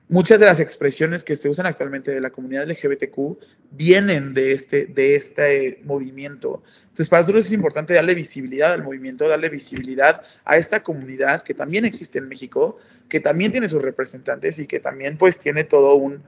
[0.10, 3.38] Muchas de las expresiones que se usan actualmente de la comunidad LGBTQ
[3.72, 6.64] vienen de este, de este movimiento.
[6.84, 11.54] Entonces, para nosotros es importante darle visibilidad al movimiento, darle visibilidad a esta comunidad que
[11.54, 12.78] también existe en México,
[13.10, 16.24] que también tiene sus representantes y que también pues tiene todo un,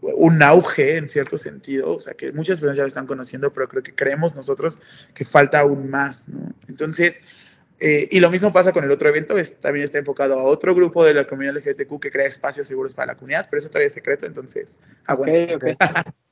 [0.00, 3.68] un auge en cierto sentido, o sea que muchas personas ya lo están conociendo, pero
[3.68, 4.80] creo que creemos nosotros
[5.14, 6.52] que falta aún más, ¿no?
[6.68, 7.22] Entonces,
[7.78, 10.74] eh, y lo mismo pasa con el otro evento, es, también está enfocado a otro
[10.74, 13.86] grupo de la comunidad LGBTQ que crea espacios seguros para la comunidad, pero eso todavía
[13.86, 16.04] es secreto, entonces, aguanta.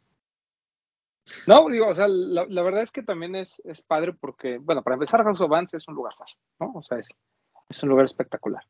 [1.46, 4.82] No, digo, o sea, la, la verdad es que también es, es padre porque, bueno,
[4.82, 6.12] para empezar, House of Bands es un lugar
[6.60, 6.72] ¿no?
[6.74, 7.08] O sea, es,
[7.68, 8.62] es un lugar espectacular.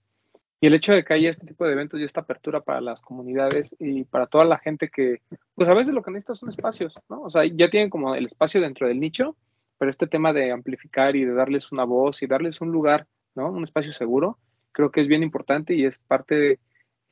[0.64, 3.02] Y el hecho de que haya este tipo de eventos y esta apertura para las
[3.02, 5.20] comunidades y para toda la gente que,
[5.54, 7.20] pues a veces lo que necesita son espacios, ¿no?
[7.20, 9.36] O sea, ya tienen como el espacio dentro del nicho,
[9.76, 13.50] pero este tema de amplificar y de darles una voz y darles un lugar, ¿no?
[13.50, 14.38] Un espacio seguro,
[14.72, 16.58] creo que es bien importante y es parte de,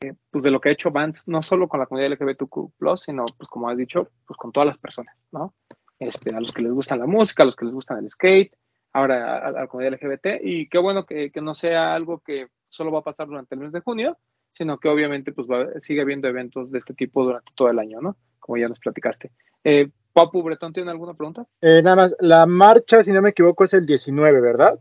[0.00, 3.26] eh, pues de lo que ha hecho Vance, no solo con la comunidad LGBTQ+, sino,
[3.36, 5.52] pues como has dicho, pues con todas las personas, ¿no?
[5.98, 8.56] Este, a los que les gusta la música, a los que les gusta el skate,
[8.94, 12.90] ahora a, la comunidad LGBT, y qué bueno que, que no sea algo que solo
[12.90, 14.16] va a pasar durante el mes de junio,
[14.52, 18.00] sino que obviamente pues va, sigue habiendo eventos de este tipo durante todo el año,
[18.00, 18.16] ¿no?
[18.40, 19.30] Como ya nos platicaste.
[19.62, 21.46] Eh, Papu Bretón, ¿tiene alguna pregunta?
[21.60, 24.80] Eh, nada más, la marcha, si no me equivoco, es el 19, ¿verdad?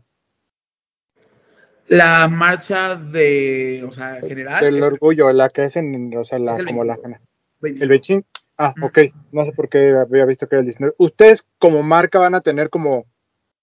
[1.88, 4.64] La marcha de, o sea, general.
[4.64, 6.96] Del es orgullo, la que es en, o sea, la, como la...
[7.60, 7.84] 25.
[7.84, 8.24] El Beijing.
[8.56, 8.86] Ah, Ujú.
[8.86, 8.98] ok.
[9.32, 10.94] No sé por qué había visto que era el 19.
[10.98, 13.06] Ustedes como marca van a tener como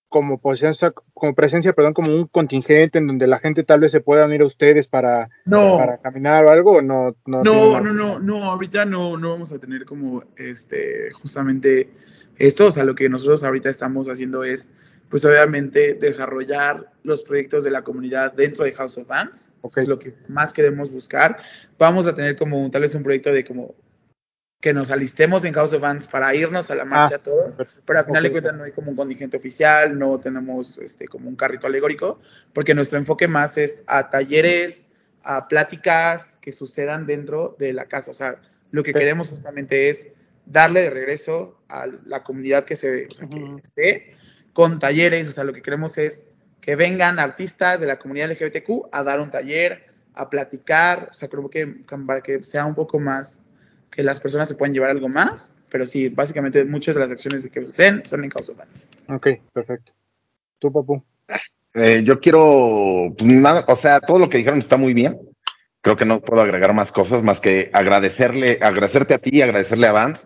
[0.09, 4.01] como presencia, como presencia, perdón, como un contingente en donde la gente tal vez se
[4.01, 7.93] pueda unir a ustedes para, No, para caminar o algo, o no, no, No, no,
[7.93, 11.89] no, no, ahorita no, no vamos a tener como este justamente
[12.37, 14.69] esto, o sea, lo que nosotros ahorita estamos haciendo es,
[15.09, 19.71] pues obviamente, desarrollar los proyectos de la comunidad dentro de House of Bands, Ok.
[19.71, 21.37] Eso es lo que más queremos buscar.
[21.77, 23.75] Vamos a tener como tal vez un proyecto de como
[24.59, 27.55] que nos alistemos en House of Bands para irnos a la marcha Ah, todos,
[27.85, 31.29] pero al final de cuentas no hay como un contingente oficial, no tenemos este como
[31.29, 32.19] un carrito alegórico,
[32.53, 34.87] porque nuestro enfoque más es a talleres,
[35.23, 38.11] a pláticas que sucedan dentro de la casa.
[38.11, 38.41] O sea,
[38.71, 40.11] lo que queremos justamente es
[40.45, 43.57] darle de regreso a la comunidad que se o sea, que Ujú.
[43.59, 44.15] esté
[44.51, 45.29] con talleres.
[45.29, 46.27] O sea, lo que queremos es
[46.59, 51.09] que vengan artistas de la comunidad LGBTQ a dar un taller, a platicar.
[51.11, 51.65] O sea, creo que
[52.05, 53.43] para que sea un poco más,
[53.91, 55.53] que las personas se puedan llevar algo más.
[55.69, 58.87] Pero sí, básicamente muchas de las acciones que suceden son en House of Bands.
[59.07, 59.93] Ok, perfecto.
[60.57, 61.03] Tú, papu.
[61.75, 65.19] Eh, yo quiero, pues, nada, o sea, todo lo que dijeron está muy bien.
[65.81, 69.87] Creo que no puedo agregar más cosas más que agradecerle, agradecerte a ti y agradecerle
[69.87, 70.25] a Vance,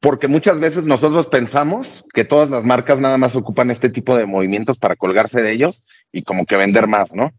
[0.00, 4.26] porque muchas veces nosotros pensamos que todas las marcas nada más ocupan este tipo de
[4.26, 7.32] movimientos para colgarse de ellos y como que vender más, ¿no?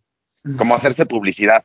[0.57, 1.63] Como hacerse publicidad.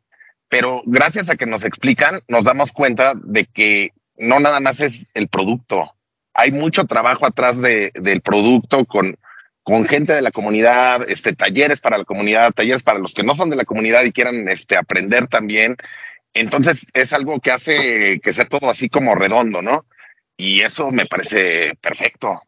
[0.48, 5.06] Pero gracias a que nos explican, nos damos cuenta de que no nada más es
[5.14, 5.94] el producto.
[6.34, 9.16] Hay mucho trabajo atrás de, del producto con,
[9.62, 13.34] con gente de la comunidad, este, talleres para la comunidad, talleres para los que no
[13.34, 15.76] son de la comunidad y quieran este, aprender también.
[16.34, 19.84] Entonces es algo que hace que sea todo así como redondo, ¿no?
[20.36, 22.40] Y eso me parece perfecto.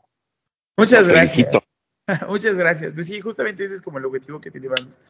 [0.76, 1.34] Muchas gracias.
[1.34, 1.64] felicito.
[2.28, 2.94] Muchas gracias.
[2.94, 5.00] Pues sí, justamente ese es como el objetivo que tiene Vans.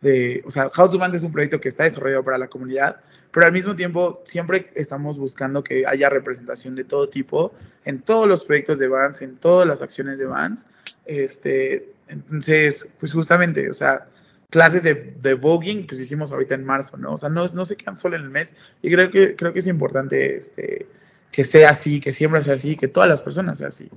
[0.00, 3.00] De, o sea, House of Bands es un proyecto que está desarrollado para la comunidad,
[3.32, 7.52] pero al mismo tiempo siempre estamos buscando que haya representación de todo tipo
[7.84, 10.68] en todos los proyectos de Vans, en todas las acciones de Vans.
[11.04, 14.06] Este, entonces, pues justamente, o sea,
[14.50, 17.14] clases de, de voguing, pues hicimos ahorita en marzo, ¿no?
[17.14, 19.58] O sea, no, no se quedan solo en el mes y creo que, creo que
[19.58, 20.86] es importante este,
[21.32, 23.90] que sea así, que siempre sea así, que todas las personas sean así.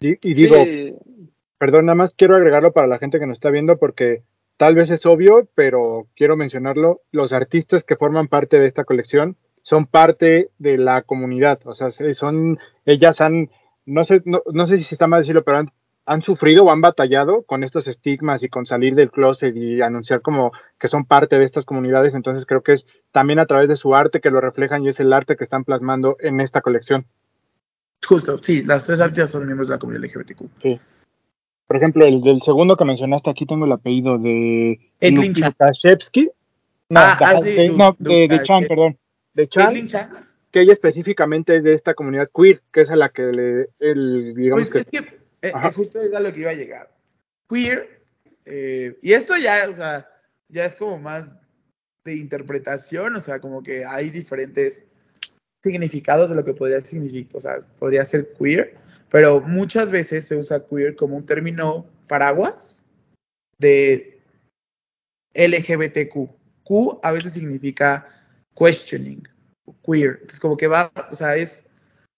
[0.00, 0.94] Y, y digo, Sí,
[1.58, 4.22] perdón, nada más quiero agregarlo para la gente que nos está viendo porque
[4.58, 7.00] tal vez es obvio, pero quiero mencionarlo.
[7.12, 11.60] Los artistas que forman parte de esta colección son parte de la comunidad.
[11.64, 13.50] O sea, se- son, ellas han,
[13.86, 15.70] no sé, no, no sé si está mal decirlo, pero han,
[16.06, 20.22] han sufrido o han batallado con estos estigmas y con salir del closet y anunciar
[20.22, 22.14] como que son parte de estas comunidades.
[22.14, 25.00] Entonces creo que es también a través de su arte que lo reflejan y es
[25.00, 27.06] el arte que están plasmando en esta colección.
[28.06, 30.42] Justo, sí, las tres artistas son miembros de la comunidad LGBTQ.
[30.62, 30.80] Sí.
[31.68, 34.80] Por ejemplo, el del segundo que mencionaste, aquí tengo el apellido de.
[35.00, 36.30] Lukashevsky.
[36.88, 38.98] No, Ah, de, ah, sí, no, de, de Lukash- Chan, perdón.
[39.34, 40.26] De Chan, Chan.
[40.50, 44.34] que ella específicamente es de esta comunidad queer, que es a la que le, el,
[44.34, 44.96] digamos Pues que...
[44.98, 46.90] es que eh, justo es a lo que iba a llegar.
[47.50, 48.00] Queer,
[48.46, 50.08] eh, y esto ya, o sea,
[50.48, 51.34] ya es como más
[52.04, 54.86] de interpretación, o sea, como que hay diferentes
[55.62, 58.77] significados de lo que podría significar, o sea, podría ser queer,
[59.10, 62.82] pero muchas veces se usa queer como un término paraguas
[63.58, 64.20] de
[65.34, 66.30] LGBTQ.
[66.64, 68.06] Q a veces significa
[68.56, 69.26] questioning,
[69.84, 70.14] queer.
[70.14, 71.68] Entonces, como que va, o sea, es,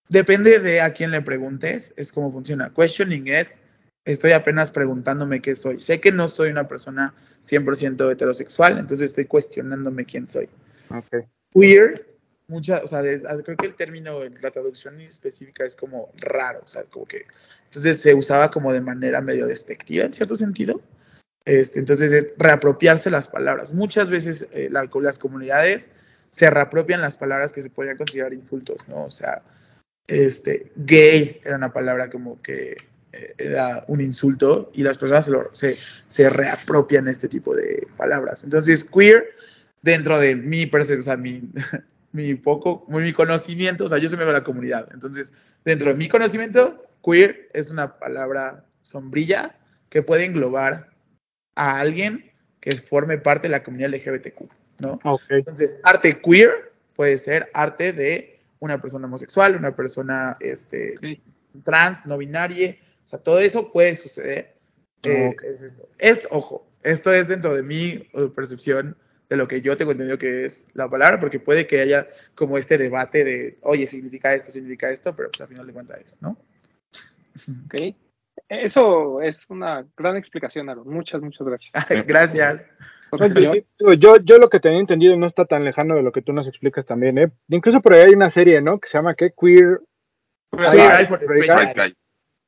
[0.09, 2.73] depende de a quién le preguntes, es como funciona.
[2.75, 3.61] Questioning es,
[4.05, 5.79] estoy apenas preguntándome qué soy.
[5.79, 7.15] Sé que no soy una persona
[7.45, 10.49] 100% heterosexual, entonces estoy cuestionándome quién soy.
[10.91, 11.27] Ok.
[11.53, 12.10] Queer
[12.51, 16.83] mucha, o sea, creo que el término, la traducción específica es como raro, o sea,
[16.85, 17.25] como que,
[17.65, 20.83] entonces se usaba como de manera medio despectiva en cierto sentido.
[21.45, 23.73] Este, entonces es reapropiarse las palabras.
[23.73, 25.93] Muchas veces eh, la- las comunidades
[26.31, 29.05] se reapropian las palabras que se podrían considerar insultos, ¿no?
[29.05, 29.43] O sea,
[30.07, 32.77] este, gay era una palabra como que
[33.13, 38.45] eh, era un insulto y las personas se, se reapropian este tipo de palabras.
[38.45, 39.25] Entonces, queer,
[39.83, 41.49] dentro de mi percepción, o sea, mi,
[42.13, 44.89] mi poco, mi conocimiento, o sea, yo soy miembro de la comunidad.
[44.93, 45.33] Entonces,
[45.65, 49.57] dentro de mi conocimiento, queer es una palabra sombrilla
[49.89, 50.91] que puede englobar
[51.55, 52.31] a alguien
[52.61, 55.01] que forme parte de la comunidad LGBTQ, ¿no?
[55.05, 55.23] Ok.
[55.31, 61.63] Entonces, arte queer puede ser arte de una persona homosexual, una persona este, Ok.
[61.65, 64.57] trans, no binaria, o sea, todo eso puede suceder.
[65.03, 65.43] Eh, Ok.
[65.45, 65.89] es esto.
[65.99, 68.97] Esto, ojo, esto es dentro de mi eh, percepción
[69.31, 72.59] de lo que yo tengo entendido que es la palabra, porque puede que haya como
[72.59, 76.21] este debate de, oye, significa esto, significa esto, pero pues al final de cuentas es,
[76.21, 76.37] ¿no?
[77.65, 77.95] Ok.
[78.49, 80.89] Eso es una gran explicación, Aaron.
[80.89, 81.73] Muchas, muchas gracias.
[82.07, 82.65] Gracias.
[83.99, 86.49] Yo- yo, lo que tenía entendido no está tan lejano de lo que tú nos
[86.49, 87.31] explicas también, ¿eh?
[87.49, 88.81] Incluso por ahí hay una serie, ¿no?
[88.81, 89.33] Que se llama ¿qué?
[89.33, 89.81] Queer,
[90.53, 91.95] Queer Eye for the.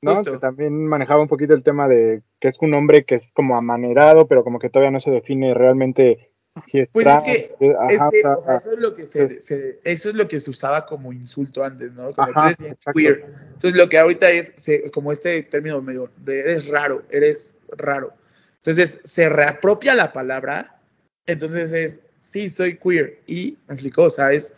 [0.03, 0.17] ¿no?
[0.17, 0.33] Justo.
[0.33, 3.57] Que también manejaba un poquito el tema de que es un hombre que es como
[3.57, 6.32] amanerado, pero como que todavía no se define realmente
[6.67, 8.95] si es Pues es trans, que, ajá, es que, o o sea, eso es lo
[8.95, 12.13] que se, se- eso es lo que se usaba como insulto antes, ¿no?
[12.15, 13.25] Como Ajá, tú eres queer.
[13.55, 18.13] Entonces lo que ahorita es, se- como este término medio de eres raro, eres raro.
[18.57, 20.79] Entonces se reapropia la palabra,
[21.27, 24.55] entonces es sí soy queer y me explicó, o sea, es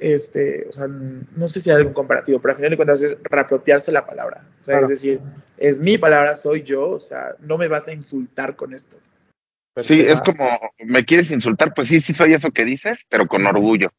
[0.00, 3.16] este, o sea, no sé si hay algún comparativo, pero al final de cuentas es
[3.24, 4.44] reapropiarse la palabra.
[4.60, 4.84] O sea, Claro.
[4.84, 5.20] es decir,
[5.56, 8.96] es mi palabra, soy yo, o sea, no me vas a insultar con esto.
[9.82, 10.48] Sí, es como,
[10.84, 11.72] ¿me quieres insultar?
[11.74, 13.90] Pues sí, sí soy eso que dices, pero con orgullo.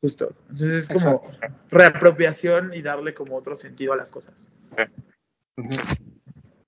[0.00, 0.32] Justo.
[0.50, 1.22] Entonces es como
[1.70, 4.52] reapropiación y darle como otro sentido a las cosas.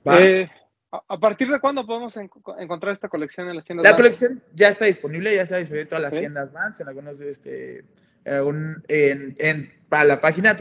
[0.07, 0.49] Eh,
[0.93, 3.85] a, a partir de cuándo podemos en- encontrar esta colección en las tiendas?
[3.85, 3.97] la Vans?
[4.03, 7.85] colección ya está disponible, ya está disponible en todas las tiendas Vans, en algunos, este,
[8.25, 10.55] en, algún- en, en- para la página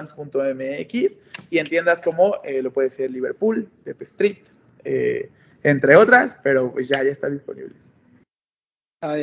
[0.00, 1.20] www.vans.mx
[1.50, 4.38] y en tiendas como eh, lo puede ser Liverpool, Pepe Street,
[4.84, 5.30] eh,
[5.62, 7.94] entre otras, pero pues ya, ya están disponibles.
[9.02, 9.16] Ah.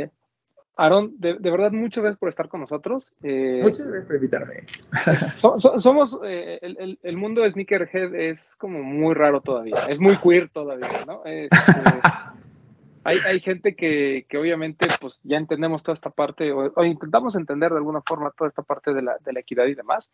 [0.79, 3.11] Aaron, de, de verdad, muchas gracias por estar con nosotros.
[3.23, 4.53] Eh, Muchas gracias por invitarme.
[5.35, 9.87] so- so- somos, eh, el, el- el mundo de Sneakerhead es como muy raro todavía,
[9.89, 11.23] es muy queer todavía, ¿no?
[11.25, 11.55] Este,
[13.03, 17.35] hay, hay gente que, que obviamente pues ya entendemos toda esta parte, o, o intentamos
[17.35, 20.11] entender de alguna forma toda esta parte de la, de la equidad y demás,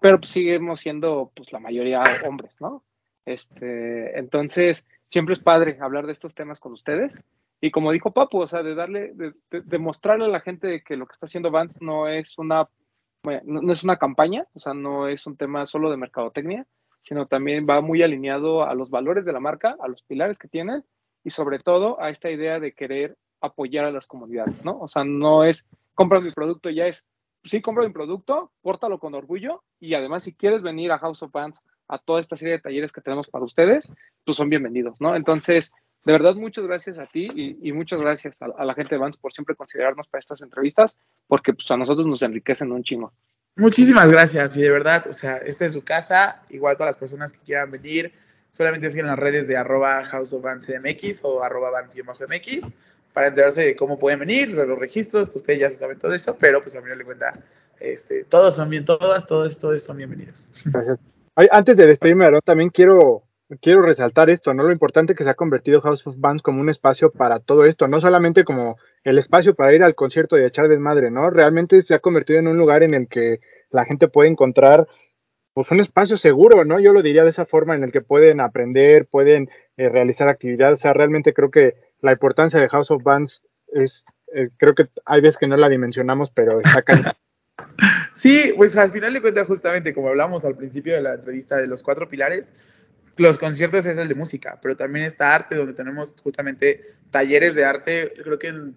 [0.00, 2.82] pero pues seguimos siendo pues la mayoría hombres, ¿no?
[3.26, 7.22] Este, entonces, siempre es padre hablar de estos temas con ustedes.
[7.60, 10.96] Y como dijo Papu, o sea, de darle, de, de- mostrarle a la gente que
[10.96, 12.68] lo que está haciendo Vance no es una,
[13.44, 16.66] no, es una campaña, o sea, no es un tema solo de mercadotecnia,
[17.02, 20.48] sino también va muy alineado a los valores de la marca, a los pilares que
[20.48, 20.84] tienen
[21.24, 24.78] y sobre todo a esta idea de querer apoyar a las comunidades, ¿no?
[24.78, 27.06] O sea, no es compra mi producto, ya es,
[27.44, 31.32] sí, compra mi producto, pórtalo con orgullo y además si quieres venir a House of
[31.32, 33.92] Vans a toda esta serie de talleres que tenemos para ustedes,
[34.24, 35.16] pues son bienvenidos, ¿no?
[35.16, 35.72] Entonces,
[36.04, 39.00] de verdad, muchas gracias a ti y, y muchas gracias a, a la gente de
[39.00, 40.96] Vans por siempre considerarnos para estas entrevistas,
[41.26, 43.12] porque pues a nosotros nos enriquecen un chingo.
[43.56, 47.32] Muchísimas gracias y de verdad, o sea, esta es su casa, igual todas las personas
[47.32, 48.12] que quieran venir,
[48.50, 52.72] solamente siguen las redes de arroba House of Vans MX o arroba Vans-MX
[53.14, 56.62] para enterarse de cómo pueden venir, de los registros, ustedes ya saben todo eso, pero
[56.62, 57.38] pues a mí no le cuenta,
[57.80, 60.52] este, todos son bien, todas, todos, todos son bienvenidos.
[60.66, 61.15] Gracias.
[61.36, 63.24] Antes de despedirme, también quiero,
[63.60, 64.62] quiero resaltar esto, ¿no?
[64.62, 67.88] Lo importante que se ha convertido House of Bands como un espacio para todo esto,
[67.88, 71.28] no solamente como el espacio para ir al concierto y echar desmadre, ¿no?
[71.28, 73.40] Realmente se ha convertido en un lugar en el que
[73.70, 74.88] la gente puede encontrar
[75.52, 76.80] pues un espacio seguro, ¿no?
[76.80, 80.80] Yo lo diría de esa forma en el que pueden aprender, pueden eh, realizar actividades,
[80.80, 84.04] o sea, realmente creo que la importancia de House of Bands es,
[84.34, 86.82] eh, creo que hay veces que no la dimensionamos, pero está.
[88.14, 91.66] Sí, pues al final de cuentas, justamente como hablamos al principio de la entrevista de
[91.66, 92.52] los cuatro pilares,
[93.16, 97.64] los conciertos es el de música, pero también está arte, donde tenemos justamente talleres de
[97.64, 98.12] arte.
[98.22, 98.76] Creo que en,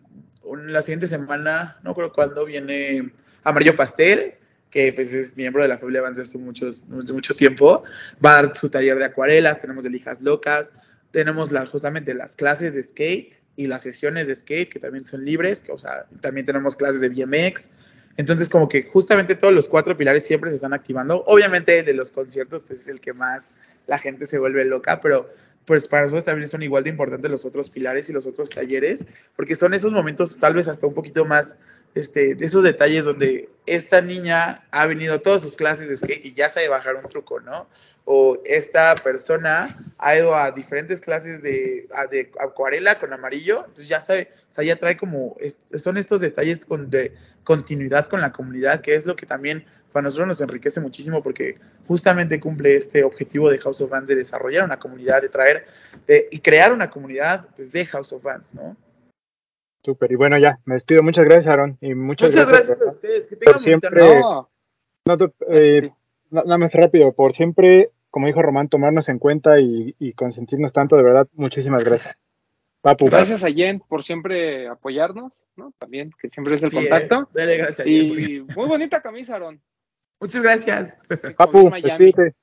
[0.68, 3.12] la siguiente semana, no creo cuándo, viene
[3.44, 4.36] Amarillo Pastel,
[4.70, 7.84] que pues es miembro de la familia Vance hace mucho, tiempo.
[8.24, 10.74] Va a dar su taller de acuarelas, tenemos de lijas locas,
[11.12, 15.26] tenemos la, justamente las clases de skate y las sesiones de skate, que también son
[15.26, 17.72] libres, o sea, también tenemos clases de BMX.
[18.18, 21.24] Entonces, como que justamente todos los cuatro pilares siempre se están activando.
[21.26, 23.54] Obviamente, el de los conciertos, pues es el que más
[23.88, 25.30] la gente se vuelve loca, pero
[25.66, 29.06] pues para nosotros también son igual de importantes los otros pilares y los otros talleres,
[29.36, 31.60] porque son esos momentos tal vez hasta un poquito más,
[31.96, 36.26] este, de esos detalles donde esta niña ha venido a todas sus clases de skate
[36.26, 37.68] y ya sabe bajar un truco, ¿no?
[38.06, 41.88] O esta persona ha ido a diferentes clases de,
[42.40, 45.38] acuarela con amarillo, entonces ya sabe, o sea, ya trae como,
[45.76, 47.14] son estos detalles con, de
[47.44, 51.56] continuidad con la comunidad, que es lo que también para nosotros nos enriquece muchísimo porque
[51.88, 55.66] justamente cumple este objetivo de House of Bands de desarrollar una comunidad, de traer
[56.08, 58.78] de- y crear una comunidad pues, de House of Bands, ¿no?
[59.84, 60.12] Súper.
[60.12, 61.04] Y bueno, ya, me despido.
[61.04, 61.78] Muchas gracias, Aaron.
[61.82, 62.96] Y muchas, Muchas gracias a ¿verdad?
[62.96, 64.20] ustedes, que tengan Por siempre-.
[64.20, 64.50] No,
[65.06, 65.94] No, gracias a eh,
[66.32, 70.96] nada más rápido, por siempre, como dijo Román, tomarnos en cuenta y, y consentirnos tanto,
[70.96, 72.16] de verdad, muchísimas gracias.
[72.82, 75.74] Papu, Gracias a Jen por siempre apoyarnos, ¿no?
[75.80, 77.24] También, que siempre es el Sí, contacto.
[77.24, 77.86] eh, Dale gracias.
[77.86, 79.62] a Y muy bonita camisa, Aaron.
[80.22, 80.98] Muchas gracias.
[81.38, 82.36] Papu, despídete.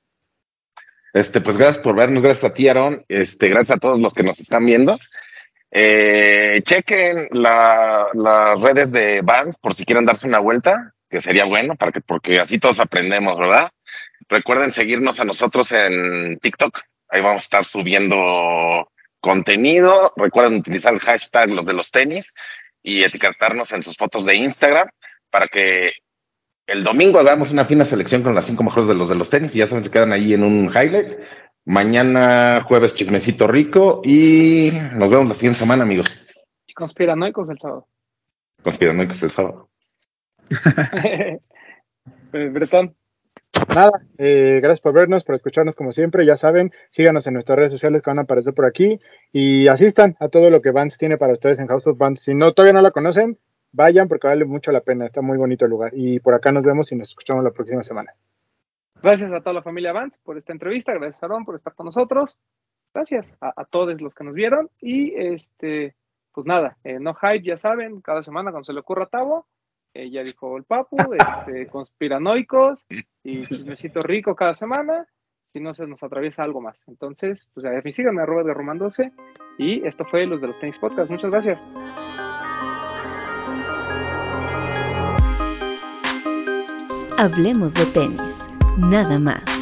[1.13, 3.03] Este, pues gracias por vernos, gracias a ti, Aaron.
[3.07, 4.97] Este, gracias a todos los que nos están viendo.
[5.71, 11.45] Eh, chequen la- las redes de Vans por si quieren darse una vuelta, que sería
[11.45, 13.69] bueno, para que, porque así todos aprendemos, ¿verdad?
[14.29, 16.79] Recuerden seguirnos a nosotros en TikTok.
[17.09, 18.91] Ahí vamos a estar subiendo
[19.21, 20.13] contenido.
[20.17, 22.27] Recuerden utilizar el hashtag los de los tenis
[22.83, 24.89] y etiquetarnos en sus fotos de Instagram
[25.29, 25.91] para que
[26.65, 29.55] el domingo hagamos una fina selección con las cinco mejores de los de los tenis
[29.55, 31.13] y ya saben, se quedan ahí en un highlight.
[31.67, 36.07] Mañana jueves chismecito rico y nos vemos la siguiente semana, amigos.
[36.65, 37.87] Y conspiranoicos el sábado.
[38.63, 39.69] Es el sábado.
[42.33, 42.93] Eh, Bretón,
[43.73, 46.25] Nada, eh, gracias por vernos, por escucharnos como siempre.
[46.25, 48.99] Ya saben, síganos en nuestras redes sociales que van a aparecer por aquí
[49.31, 52.21] y asistan a todo lo que Vans tiene para ustedes en House of Vans.
[52.21, 53.39] Si no todavía no la conocen,
[53.71, 55.05] vayan porque vale mucho la pena.
[55.05, 55.91] Está muy bonito el lugar.
[55.93, 58.13] Y por acá nos vemos y nos escuchamos la próxima semana.
[59.01, 61.85] Gracias a toda la familia Vance por esta entrevista, gracias a Aaron por estar con
[61.85, 62.39] nosotros,
[62.93, 65.95] gracias a, a todos los que nos vieron y este,
[66.37, 69.47] pues nada, eh, no hype, ya saben, cada semana cuando se le ocurra a Tavo,
[69.95, 72.85] eh, ya dijo el Papu, este, conspiranoicos
[73.23, 75.07] y chismecito rico cada semana,
[75.51, 76.83] si no se nos atraviesa algo más.
[76.87, 79.11] Entonces, pues a mí síganme, arroba de Román 12
[79.57, 81.67] y esto fue los de los tenis podcast, muchas gracias.
[87.17, 88.26] Hablemos de tenis,
[88.77, 89.56] nada más.